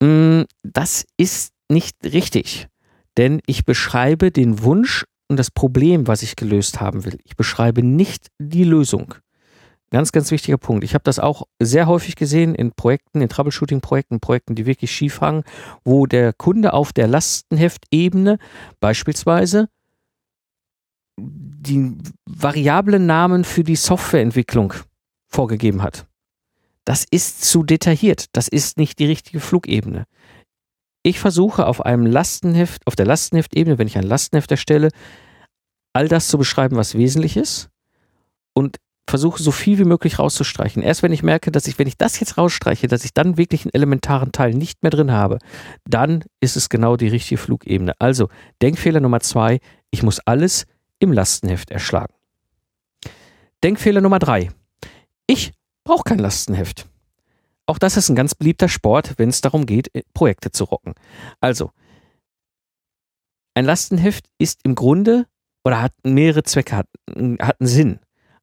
Mm, 0.00 0.42
das 0.62 1.04
ist 1.16 1.52
nicht 1.68 1.96
richtig, 2.04 2.68
denn 3.18 3.42
ich 3.46 3.64
beschreibe 3.64 4.30
den 4.30 4.62
Wunsch 4.62 5.04
und 5.32 5.38
das 5.38 5.50
Problem, 5.50 6.06
was 6.06 6.22
ich 6.22 6.36
gelöst 6.36 6.80
haben 6.80 7.06
will. 7.06 7.18
Ich 7.24 7.36
beschreibe 7.36 7.82
nicht 7.82 8.28
die 8.38 8.64
Lösung. 8.64 9.14
Ganz, 9.90 10.12
ganz 10.12 10.30
wichtiger 10.30 10.58
Punkt. 10.58 10.84
Ich 10.84 10.92
habe 10.92 11.04
das 11.04 11.18
auch 11.18 11.44
sehr 11.58 11.86
häufig 11.86 12.16
gesehen 12.16 12.54
in 12.54 12.72
Projekten, 12.72 13.22
in 13.22 13.30
Troubleshooting-Projekten, 13.30 14.20
Projekten, 14.20 14.54
die 14.54 14.66
wirklich 14.66 14.90
schief 14.90 15.22
hangen, 15.22 15.42
wo 15.84 16.04
der 16.04 16.34
Kunde 16.34 16.74
auf 16.74 16.92
der 16.92 17.08
Lastenheftebene 17.08 18.38
beispielsweise 18.78 19.68
die 21.18 21.96
variablen 22.26 23.06
Namen 23.06 23.44
für 23.44 23.64
die 23.64 23.76
Softwareentwicklung 23.76 24.74
vorgegeben 25.28 25.82
hat. 25.82 26.06
Das 26.84 27.06
ist 27.10 27.42
zu 27.42 27.62
detailliert. 27.62 28.26
Das 28.32 28.48
ist 28.48 28.76
nicht 28.76 28.98
die 28.98 29.06
richtige 29.06 29.40
Flugebene. 29.40 30.04
Ich 31.02 31.18
versuche 31.18 31.66
auf 31.66 31.84
einem 31.84 32.06
Lastenheft, 32.06 32.86
auf 32.86 32.94
der 32.94 33.06
Lastenheftebene, 33.06 33.78
wenn 33.78 33.88
ich 33.88 33.98
ein 33.98 34.04
Lastenheft 34.04 34.50
erstelle, 34.50 34.90
all 35.92 36.08
das 36.08 36.28
zu 36.28 36.38
beschreiben, 36.38 36.76
was 36.76 36.96
wesentlich 36.96 37.36
ist 37.36 37.70
und 38.54 38.78
versuche 39.08 39.42
so 39.42 39.50
viel 39.50 39.78
wie 39.78 39.84
möglich 39.84 40.18
rauszustreichen. 40.18 40.82
Erst 40.82 41.02
wenn 41.02 41.12
ich 41.12 41.22
merke, 41.22 41.50
dass 41.50 41.66
ich, 41.66 41.78
wenn 41.78 41.88
ich 41.88 41.98
das 41.98 42.20
jetzt 42.20 42.38
rausstreiche, 42.38 42.86
dass 42.86 43.04
ich 43.04 43.12
dann 43.12 43.36
wirklich 43.36 43.64
einen 43.64 43.74
elementaren 43.74 44.32
Teil 44.32 44.54
nicht 44.54 44.82
mehr 44.82 44.90
drin 44.90 45.12
habe, 45.12 45.38
dann 45.84 46.24
ist 46.40 46.56
es 46.56 46.68
genau 46.68 46.96
die 46.96 47.08
richtige 47.08 47.38
Flugebene. 47.38 47.94
Also 47.98 48.28
Denkfehler 48.62 49.00
Nummer 49.00 49.20
zwei, 49.20 49.60
ich 49.90 50.02
muss 50.02 50.20
alles 50.20 50.66
im 50.98 51.12
Lastenheft 51.12 51.70
erschlagen. 51.70 52.14
Denkfehler 53.62 54.00
Nummer 54.00 54.18
drei. 54.18 54.50
Ich 55.26 55.52
braucht 55.84 56.06
kein 56.06 56.18
Lastenheft. 56.18 56.86
Auch 57.66 57.78
das 57.78 57.96
ist 57.96 58.08
ein 58.08 58.16
ganz 58.16 58.34
beliebter 58.34 58.68
Sport, 58.68 59.14
wenn 59.18 59.28
es 59.28 59.40
darum 59.40 59.66
geht, 59.66 59.90
Projekte 60.14 60.50
zu 60.50 60.64
rocken. 60.64 60.94
Also, 61.40 61.70
ein 63.54 63.64
Lastenheft 63.64 64.26
ist 64.38 64.60
im 64.64 64.74
Grunde 64.74 65.26
oder 65.64 65.82
hat 65.82 65.92
mehrere 66.04 66.42
Zwecke, 66.42 66.76
hat, 66.76 66.86
hat 67.08 67.60
einen 67.60 67.68
Sinn. 67.68 67.98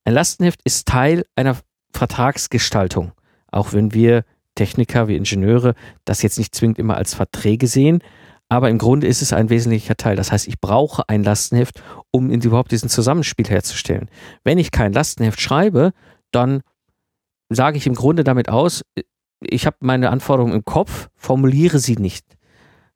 Ein 0.05 0.13
Lastenheft 0.13 0.61
ist 0.63 0.87
Teil 0.87 1.25
einer 1.35 1.57
Vertragsgestaltung. 1.93 3.11
Auch 3.51 3.73
wenn 3.73 3.93
wir 3.93 4.23
Techniker, 4.55 5.07
wie 5.07 5.15
Ingenieure, 5.15 5.75
das 6.05 6.21
jetzt 6.21 6.37
nicht 6.37 6.55
zwingend 6.55 6.79
immer 6.79 6.97
als 6.97 7.13
Verträge 7.13 7.67
sehen, 7.67 8.01
aber 8.49 8.69
im 8.69 8.79
Grunde 8.79 9.07
ist 9.07 9.21
es 9.21 9.31
ein 9.31 9.49
wesentlicher 9.49 9.95
Teil. 9.95 10.15
Das 10.15 10.31
heißt, 10.31 10.47
ich 10.47 10.59
brauche 10.59 11.07
ein 11.07 11.23
Lastenheft, 11.23 11.83
um 12.11 12.31
überhaupt 12.31 12.71
diesen 12.71 12.89
Zusammenspiel 12.89 13.47
herzustellen. 13.47 14.09
Wenn 14.43 14.57
ich 14.57 14.71
kein 14.71 14.91
Lastenheft 14.91 15.39
schreibe, 15.39 15.91
dann 16.31 16.61
sage 17.49 17.77
ich 17.77 17.85
im 17.85 17.93
Grunde 17.93 18.23
damit 18.23 18.49
aus, 18.49 18.83
ich 19.41 19.65
habe 19.65 19.77
meine 19.81 20.09
Anforderungen 20.09 20.53
im 20.53 20.65
Kopf, 20.65 21.09
formuliere 21.15 21.79
sie 21.79 21.95
nicht. 21.95 22.25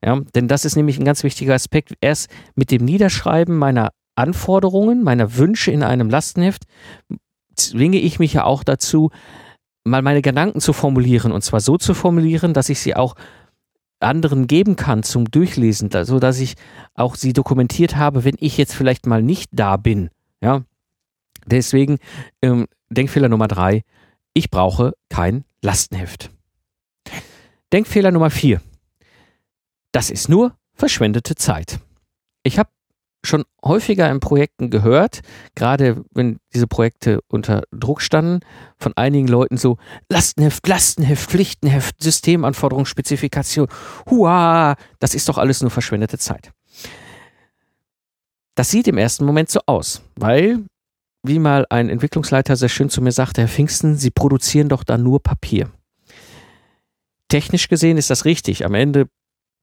Ja, 0.04 0.20
denn 0.34 0.48
das 0.48 0.64
ist 0.64 0.76
nämlich 0.76 0.98
ein 0.98 1.04
ganz 1.04 1.22
wichtiger 1.22 1.54
Aspekt. 1.54 1.94
Erst 2.00 2.28
mit 2.54 2.70
dem 2.70 2.84
Niederschreiben 2.84 3.56
meiner 3.56 3.90
Anforderungen, 4.14 5.02
meiner 5.02 5.36
Wünsche 5.36 5.70
in 5.70 5.82
einem 5.82 6.08
Lastenheft 6.10 6.64
zwinge 7.56 7.98
ich 7.98 8.18
mich 8.18 8.32
ja 8.32 8.44
auch 8.44 8.64
dazu, 8.64 9.10
mal 9.84 10.02
meine 10.02 10.22
Gedanken 10.22 10.60
zu 10.60 10.72
formulieren 10.72 11.32
und 11.32 11.42
zwar 11.42 11.60
so 11.60 11.76
zu 11.76 11.94
formulieren, 11.94 12.54
dass 12.54 12.68
ich 12.68 12.80
sie 12.80 12.96
auch 12.96 13.14
anderen 14.00 14.46
geben 14.46 14.76
kann 14.76 15.02
zum 15.02 15.30
Durchlesen, 15.30 15.90
so 16.04 16.18
dass 16.18 16.38
ich 16.38 16.54
auch 16.94 17.16
sie 17.16 17.32
dokumentiert 17.32 17.96
habe, 17.96 18.24
wenn 18.24 18.36
ich 18.38 18.56
jetzt 18.56 18.74
vielleicht 18.74 19.06
mal 19.06 19.22
nicht 19.22 19.50
da 19.52 19.76
bin. 19.76 20.10
Ja, 20.42 20.62
deswegen 21.46 21.98
ähm, 22.42 22.66
Denkfehler 22.90 23.28
Nummer 23.28 23.48
drei: 23.48 23.82
Ich 24.34 24.50
brauche 24.50 24.94
kein 25.08 25.44
Lastenheft. 25.62 26.30
Denkfehler 27.72 28.10
Nummer 28.10 28.30
vier: 28.30 28.60
Das 29.92 30.10
ist 30.10 30.28
nur 30.28 30.56
verschwendete 30.74 31.34
Zeit. 31.34 31.78
Ich 32.42 32.58
habe 32.58 32.68
schon 33.24 33.44
häufiger 33.64 34.10
in 34.10 34.20
Projekten 34.20 34.70
gehört, 34.70 35.20
gerade 35.54 36.04
wenn 36.12 36.38
diese 36.52 36.66
Projekte 36.66 37.20
unter 37.28 37.62
Druck 37.72 38.02
standen, 38.02 38.40
von 38.78 38.92
einigen 38.96 39.28
Leuten 39.28 39.56
so 39.56 39.78
Lastenheft, 40.10 40.66
Lastenheft, 40.66 41.30
Pflichtenheft, 41.30 42.02
Systemanforderung, 42.02 42.86
Spezifikation. 42.86 43.68
Hua, 44.10 44.76
das 44.98 45.14
ist 45.14 45.28
doch 45.28 45.38
alles 45.38 45.60
nur 45.62 45.70
verschwendete 45.70 46.18
Zeit. 46.18 46.52
Das 48.54 48.70
sieht 48.70 48.86
im 48.86 48.98
ersten 48.98 49.24
Moment 49.24 49.50
so 49.50 49.60
aus, 49.66 50.02
weil, 50.16 50.64
wie 51.22 51.38
mal 51.38 51.66
ein 51.70 51.88
Entwicklungsleiter 51.88 52.56
sehr 52.56 52.68
schön 52.68 52.88
zu 52.88 53.02
mir 53.02 53.12
sagte, 53.12 53.40
Herr 53.40 53.48
Pfingsten, 53.48 53.96
Sie 53.96 54.10
produzieren 54.10 54.68
doch 54.68 54.84
da 54.84 54.96
nur 54.96 55.22
Papier. 55.22 55.70
Technisch 57.28 57.68
gesehen 57.68 57.96
ist 57.96 58.10
das 58.10 58.24
richtig. 58.24 58.64
Am 58.64 58.74
Ende 58.74 59.06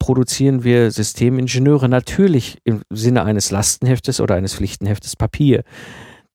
produzieren 0.01 0.63
wir 0.63 0.89
Systemingenieure 0.89 1.87
natürlich 1.87 2.57
im 2.63 2.81
Sinne 2.89 3.23
eines 3.23 3.51
Lastenheftes 3.51 4.19
oder 4.19 4.33
eines 4.33 4.55
Pflichtenheftes 4.55 5.15
Papier. 5.15 5.63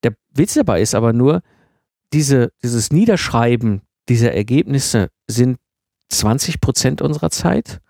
Der 0.05 0.13
Witz 0.33 0.55
dabei 0.55 0.81
ist 0.81 0.95
aber 0.95 1.13
nur, 1.13 1.43
diese, 2.13 2.53
dieses 2.63 2.93
Niederschreiben 2.93 3.83
dieser 4.09 4.33
Ergebnisse 4.33 5.09
sind 5.27 5.59
20 6.11 6.61
Prozent 6.61 7.03
unserer 7.03 7.31
Zeit. 7.31 7.81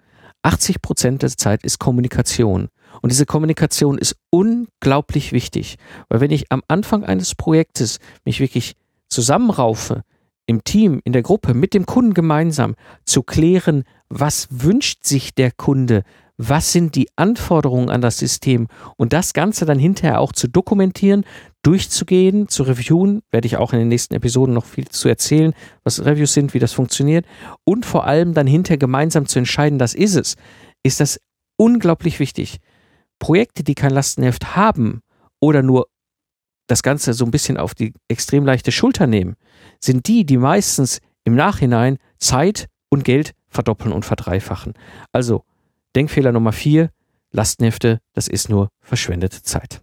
80 0.40 0.80
Prozent 0.80 1.22
der 1.22 1.36
Zeit 1.36 1.62
ist 1.62 1.78
Kommunikation. 1.78 2.68
Und 3.02 3.12
diese 3.12 3.26
Kommunikation 3.26 3.98
ist 3.98 4.16
unglaublich 4.30 5.32
wichtig, 5.32 5.76
weil 6.08 6.22
wenn 6.22 6.30
ich 6.30 6.50
am 6.50 6.62
Anfang 6.68 7.04
eines 7.04 7.34
Projektes 7.34 7.98
mich 8.24 8.40
wirklich 8.40 8.76
zusammenraufe, 9.10 10.04
im 10.46 10.64
Team, 10.64 11.00
in 11.04 11.12
der 11.12 11.22
Gruppe, 11.22 11.54
mit 11.54 11.74
dem 11.74 11.86
Kunden 11.86 12.14
gemeinsam 12.14 12.74
zu 13.04 13.22
klären, 13.22 13.84
was 14.08 14.48
wünscht 14.50 15.04
sich 15.04 15.34
der 15.34 15.50
Kunde, 15.50 16.04
was 16.38 16.72
sind 16.72 16.94
die 16.94 17.08
Anforderungen 17.16 17.88
an 17.90 18.00
das 18.00 18.18
System 18.18 18.68
und 18.96 19.12
das 19.12 19.32
Ganze 19.32 19.64
dann 19.64 19.78
hinterher 19.78 20.20
auch 20.20 20.32
zu 20.32 20.48
dokumentieren, 20.48 21.24
durchzugehen, 21.62 22.48
zu 22.48 22.62
reviewen, 22.62 23.22
werde 23.30 23.46
ich 23.46 23.56
auch 23.56 23.72
in 23.72 23.78
den 23.78 23.88
nächsten 23.88 24.14
Episoden 24.14 24.54
noch 24.54 24.66
viel 24.66 24.86
zu 24.88 25.08
erzählen, 25.08 25.54
was 25.82 26.04
Reviews 26.04 26.34
sind, 26.34 26.54
wie 26.54 26.58
das 26.58 26.72
funktioniert 26.72 27.26
und 27.64 27.86
vor 27.86 28.06
allem 28.06 28.34
dann 28.34 28.46
hinterher 28.46 28.78
gemeinsam 28.78 29.26
zu 29.26 29.38
entscheiden, 29.38 29.78
das 29.78 29.94
ist 29.94 30.14
es, 30.14 30.36
ist 30.82 31.00
das 31.00 31.18
unglaublich 31.56 32.20
wichtig. 32.20 32.58
Projekte, 33.18 33.64
die 33.64 33.74
kein 33.74 33.92
Lastenheft 33.92 34.56
haben 34.56 35.00
oder 35.40 35.62
nur 35.62 35.88
das 36.66 36.82
Ganze 36.82 37.14
so 37.14 37.24
ein 37.24 37.30
bisschen 37.30 37.56
auf 37.56 37.74
die 37.74 37.94
extrem 38.08 38.44
leichte 38.44 38.72
Schulter 38.72 39.06
nehmen, 39.06 39.36
sind 39.80 40.06
die, 40.08 40.24
die 40.24 40.36
meistens 40.36 41.00
im 41.24 41.34
Nachhinein 41.34 41.98
Zeit 42.18 42.66
und 42.88 43.04
Geld 43.04 43.32
verdoppeln 43.48 43.92
und 43.92 44.04
verdreifachen. 44.04 44.74
Also, 45.12 45.44
Denkfehler 45.94 46.32
Nummer 46.32 46.52
vier, 46.52 46.90
Lastenhefte, 47.32 48.00
das 48.12 48.28
ist 48.28 48.48
nur 48.48 48.68
verschwendete 48.80 49.42
Zeit. 49.42 49.82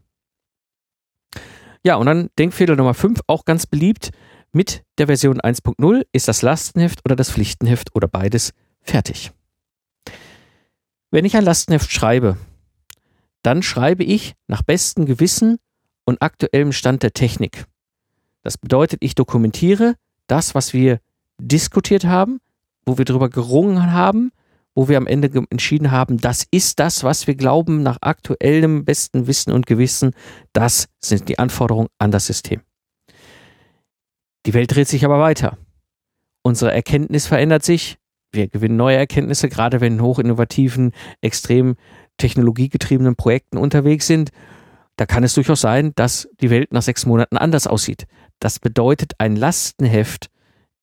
Ja, 1.83 1.95
und 1.95 2.05
dann 2.05 2.29
Denkfehler 2.39 2.75
Nummer 2.75 2.93
fünf, 2.93 3.21
auch 3.27 3.45
ganz 3.45 3.65
beliebt, 3.65 4.11
mit 4.53 4.83
der 4.99 5.07
Version 5.07 5.41
1.0 5.41 6.05
ist 6.11 6.27
das 6.27 6.43
Lastenheft 6.43 7.01
oder 7.03 7.15
das 7.15 7.31
Pflichtenheft 7.31 7.95
oder 7.95 8.07
beides 8.07 8.53
fertig. 8.81 9.31
Wenn 11.09 11.25
ich 11.25 11.35
ein 11.35 11.43
Lastenheft 11.43 11.91
schreibe, 11.91 12.37
dann 13.41 13.61
schreibe 13.63 14.03
ich 14.03 14.35
nach 14.47 14.61
bestem 14.61 15.05
Gewissen 15.05 15.57
und 16.05 16.21
aktuellem 16.21 16.71
Stand 16.71 17.03
der 17.03 17.13
Technik. 17.13 17.65
Das 18.43 18.57
bedeutet, 18.57 18.99
ich 19.01 19.15
dokumentiere 19.15 19.95
das, 20.27 20.53
was 20.53 20.73
wir 20.73 20.99
diskutiert 21.39 22.05
haben, 22.05 22.39
wo 22.85 22.97
wir 22.97 23.05
darüber 23.05 23.29
gerungen 23.29 23.91
haben, 23.91 24.31
wo 24.75 24.87
wir 24.87 24.97
am 24.97 25.07
Ende 25.07 25.29
entschieden 25.49 25.91
haben, 25.91 26.17
das 26.17 26.45
ist 26.49 26.79
das, 26.79 27.03
was 27.03 27.27
wir 27.27 27.35
glauben, 27.35 27.83
nach 27.83 27.97
aktuellem 28.01 28.85
besten 28.85 29.27
Wissen 29.27 29.51
und 29.53 29.67
Gewissen, 29.67 30.13
das 30.51 30.87
sind 30.99 31.29
die 31.29 31.39
Anforderungen 31.39 31.89
an 31.99 32.11
das 32.11 32.25
System. 32.25 32.61
Die 34.45 34.53
Welt 34.53 34.75
dreht 34.75 34.87
sich 34.87 35.05
aber 35.05 35.19
weiter. 35.19 35.57
Unsere 36.41 36.73
Erkenntnis 36.73 37.27
verändert 37.27 37.63
sich. 37.63 37.97
Wir 38.31 38.47
gewinnen 38.47 38.75
neue 38.75 38.97
Erkenntnisse, 38.97 39.47
gerade 39.47 39.79
wenn 39.79 40.01
hochinnovativen, 40.01 40.91
extrem 41.21 41.75
technologiegetriebenen 42.17 43.15
Projekten 43.15 43.57
unterwegs 43.57 44.07
sind. 44.07 44.31
Da 44.97 45.05
kann 45.05 45.23
es 45.23 45.35
durchaus 45.35 45.61
sein, 45.61 45.93
dass 45.95 46.27
die 46.41 46.49
Welt 46.49 46.73
nach 46.73 46.81
sechs 46.81 47.05
Monaten 47.05 47.37
anders 47.37 47.67
aussieht. 47.67 48.05
Das 48.39 48.59
bedeutet, 48.59 49.13
ein 49.17 49.35
Lastenheft 49.35 50.29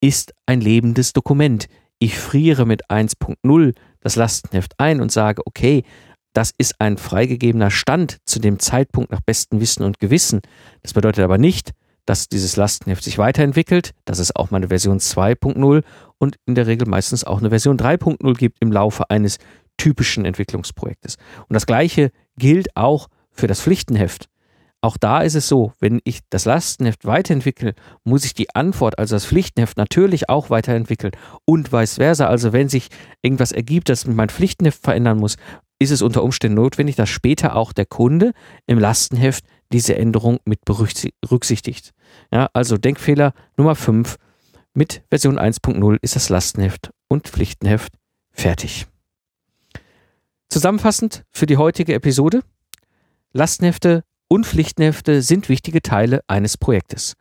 ist 0.00 0.32
ein 0.46 0.60
lebendes 0.60 1.12
Dokument 1.12 1.68
ich 2.00 2.18
friere 2.18 2.66
mit 2.66 2.90
1.0 2.90 3.74
das 4.00 4.16
Lastenheft 4.16 4.74
ein 4.78 5.00
und 5.00 5.12
sage, 5.12 5.42
okay, 5.44 5.84
das 6.32 6.52
ist 6.56 6.80
ein 6.80 6.96
freigegebener 6.96 7.70
Stand 7.70 8.18
zu 8.24 8.40
dem 8.40 8.58
Zeitpunkt 8.58 9.10
nach 9.12 9.20
bestem 9.20 9.60
Wissen 9.60 9.84
und 9.84 9.98
Gewissen. 9.98 10.40
Das 10.82 10.94
bedeutet 10.94 11.22
aber 11.22 11.38
nicht, 11.38 11.72
dass 12.06 12.28
dieses 12.28 12.56
Lastenheft 12.56 13.04
sich 13.04 13.18
weiterentwickelt, 13.18 13.92
dass 14.06 14.18
es 14.18 14.34
auch 14.34 14.50
mal 14.50 14.56
eine 14.56 14.68
Version 14.68 14.98
2.0 14.98 15.82
und 16.18 16.36
in 16.46 16.54
der 16.54 16.66
Regel 16.66 16.88
meistens 16.88 17.24
auch 17.24 17.40
eine 17.40 17.50
Version 17.50 17.76
3.0 17.76 18.34
gibt 18.34 18.56
im 18.60 18.72
Laufe 18.72 19.10
eines 19.10 19.38
typischen 19.76 20.24
Entwicklungsprojektes. 20.24 21.16
Und 21.48 21.54
das 21.54 21.66
gleiche 21.66 22.10
gilt 22.38 22.74
auch 22.76 23.08
für 23.30 23.46
das 23.46 23.60
Pflichtenheft. 23.60 24.28
Auch 24.82 24.96
da 24.96 25.20
ist 25.20 25.34
es 25.34 25.46
so, 25.46 25.72
wenn 25.78 26.00
ich 26.04 26.20
das 26.30 26.46
Lastenheft 26.46 27.04
weiterentwickle, 27.04 27.74
muss 28.02 28.24
ich 28.24 28.32
die 28.32 28.54
Antwort, 28.54 28.98
also 28.98 29.14
das 29.14 29.26
Pflichtenheft, 29.26 29.76
natürlich 29.76 30.30
auch 30.30 30.48
weiterentwickeln 30.48 31.12
und 31.44 31.72
vice 31.72 31.96
versa. 31.96 32.28
Also 32.28 32.52
wenn 32.52 32.68
sich 32.70 32.88
irgendwas 33.20 33.52
ergibt, 33.52 33.90
dass 33.90 34.06
mein 34.06 34.30
Pflichtenheft 34.30 34.82
verändern 34.82 35.18
muss, 35.18 35.36
ist 35.78 35.90
es 35.90 36.00
unter 36.02 36.22
Umständen 36.22 36.56
notwendig, 36.56 36.96
dass 36.96 37.10
später 37.10 37.56
auch 37.56 37.72
der 37.72 37.86
Kunde 37.86 38.32
im 38.66 38.78
Lastenheft 38.78 39.44
diese 39.72 39.96
Änderung 39.96 40.38
mit 40.44 40.64
berücksichtigt. 40.64 41.92
Ja, 42.32 42.48
also 42.52 42.76
Denkfehler 42.76 43.34
Nummer 43.56 43.74
5. 43.74 44.16
Mit 44.72 45.02
Version 45.10 45.38
1.0 45.38 45.98
ist 46.00 46.16
das 46.16 46.28
Lastenheft 46.28 46.90
und 47.08 47.28
Pflichtenheft 47.28 47.92
fertig. 48.30 48.86
Zusammenfassend 50.48 51.24
für 51.30 51.46
die 51.46 51.56
heutige 51.56 51.94
Episode. 51.94 52.42
Lastenhefte 53.32 54.04
und 54.32 54.46
Pflichtenhefte 54.46 55.22
sind 55.22 55.48
wichtige 55.48 55.82
Teile 55.82 56.20
eines 56.28 56.56
Projektes. 56.56 57.14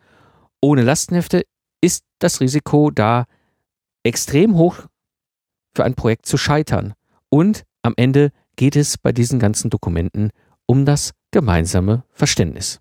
Ohne 0.62 0.84
Lastenhefte 0.84 1.42
ist 1.82 2.04
das 2.20 2.40
Risiko 2.40 2.92
da 2.92 3.26
extrem 4.04 4.56
hoch 4.56 4.86
für 5.74 5.84
ein 5.84 5.96
Projekt 5.96 6.28
zu 6.28 6.38
scheitern. 6.38 6.94
Und 7.30 7.64
am 7.82 7.96
Ende 7.98 8.30
geht 8.56 8.76
es 8.76 9.00
bei 9.00 9.12
diesen 9.12 9.40
ganzen 9.40 9.72
Dokumenten 9.72 10.30
um 10.68 10.86
das 10.86 11.14
gemeinsame 11.32 12.04
Verständnis. 12.12 12.80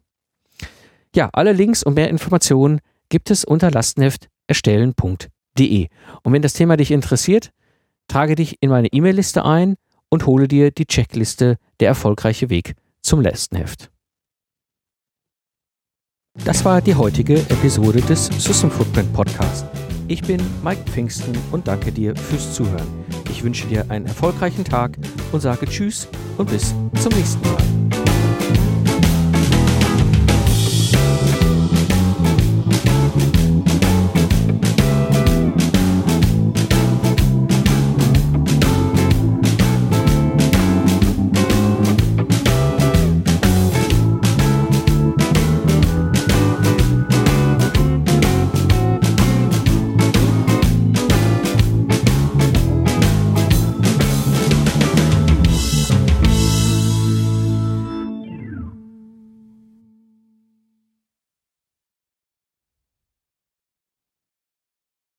Ja, 1.14 1.30
alle 1.32 1.52
Links 1.52 1.82
und 1.82 1.94
mehr 1.94 2.10
Informationen 2.10 2.82
gibt 3.08 3.30
es 3.30 3.44
unter 3.44 3.70
lastenhefterstellen.de. 3.70 5.88
Und 6.22 6.32
wenn 6.32 6.42
das 6.42 6.52
Thema 6.52 6.76
dich 6.76 6.90
interessiert, 6.90 7.50
trage 8.08 8.34
dich 8.34 8.58
in 8.60 8.68
meine 8.68 8.88
E-Mail-Liste 8.88 9.46
ein 9.46 9.76
und 10.10 10.26
hole 10.26 10.48
dir 10.48 10.70
die 10.70 10.84
Checkliste 10.86 11.56
Der 11.80 11.88
erfolgreiche 11.88 12.50
Weg 12.50 12.74
zum 13.00 13.22
Lastenheft. 13.22 13.90
Das 16.44 16.64
war 16.64 16.80
die 16.80 16.94
heutige 16.94 17.34
Episode 17.34 18.00
des 18.00 18.26
System 18.26 18.70
Footprint 18.70 19.12
Podcast. 19.12 19.66
Ich 20.06 20.22
bin 20.22 20.40
Mike 20.64 20.82
Pfingsten 20.90 21.36
und 21.52 21.68
danke 21.68 21.92
dir 21.92 22.16
fürs 22.16 22.54
Zuhören. 22.54 22.86
Ich 23.30 23.44
wünsche 23.44 23.66
dir 23.66 23.84
einen 23.90 24.06
erfolgreichen 24.06 24.64
Tag 24.64 24.96
und 25.32 25.40
sage 25.40 25.66
Tschüss 25.66 26.08
und 26.38 26.50
bis 26.50 26.74
zum 27.00 27.12
nächsten 27.12 27.42
Mal. 27.42 27.87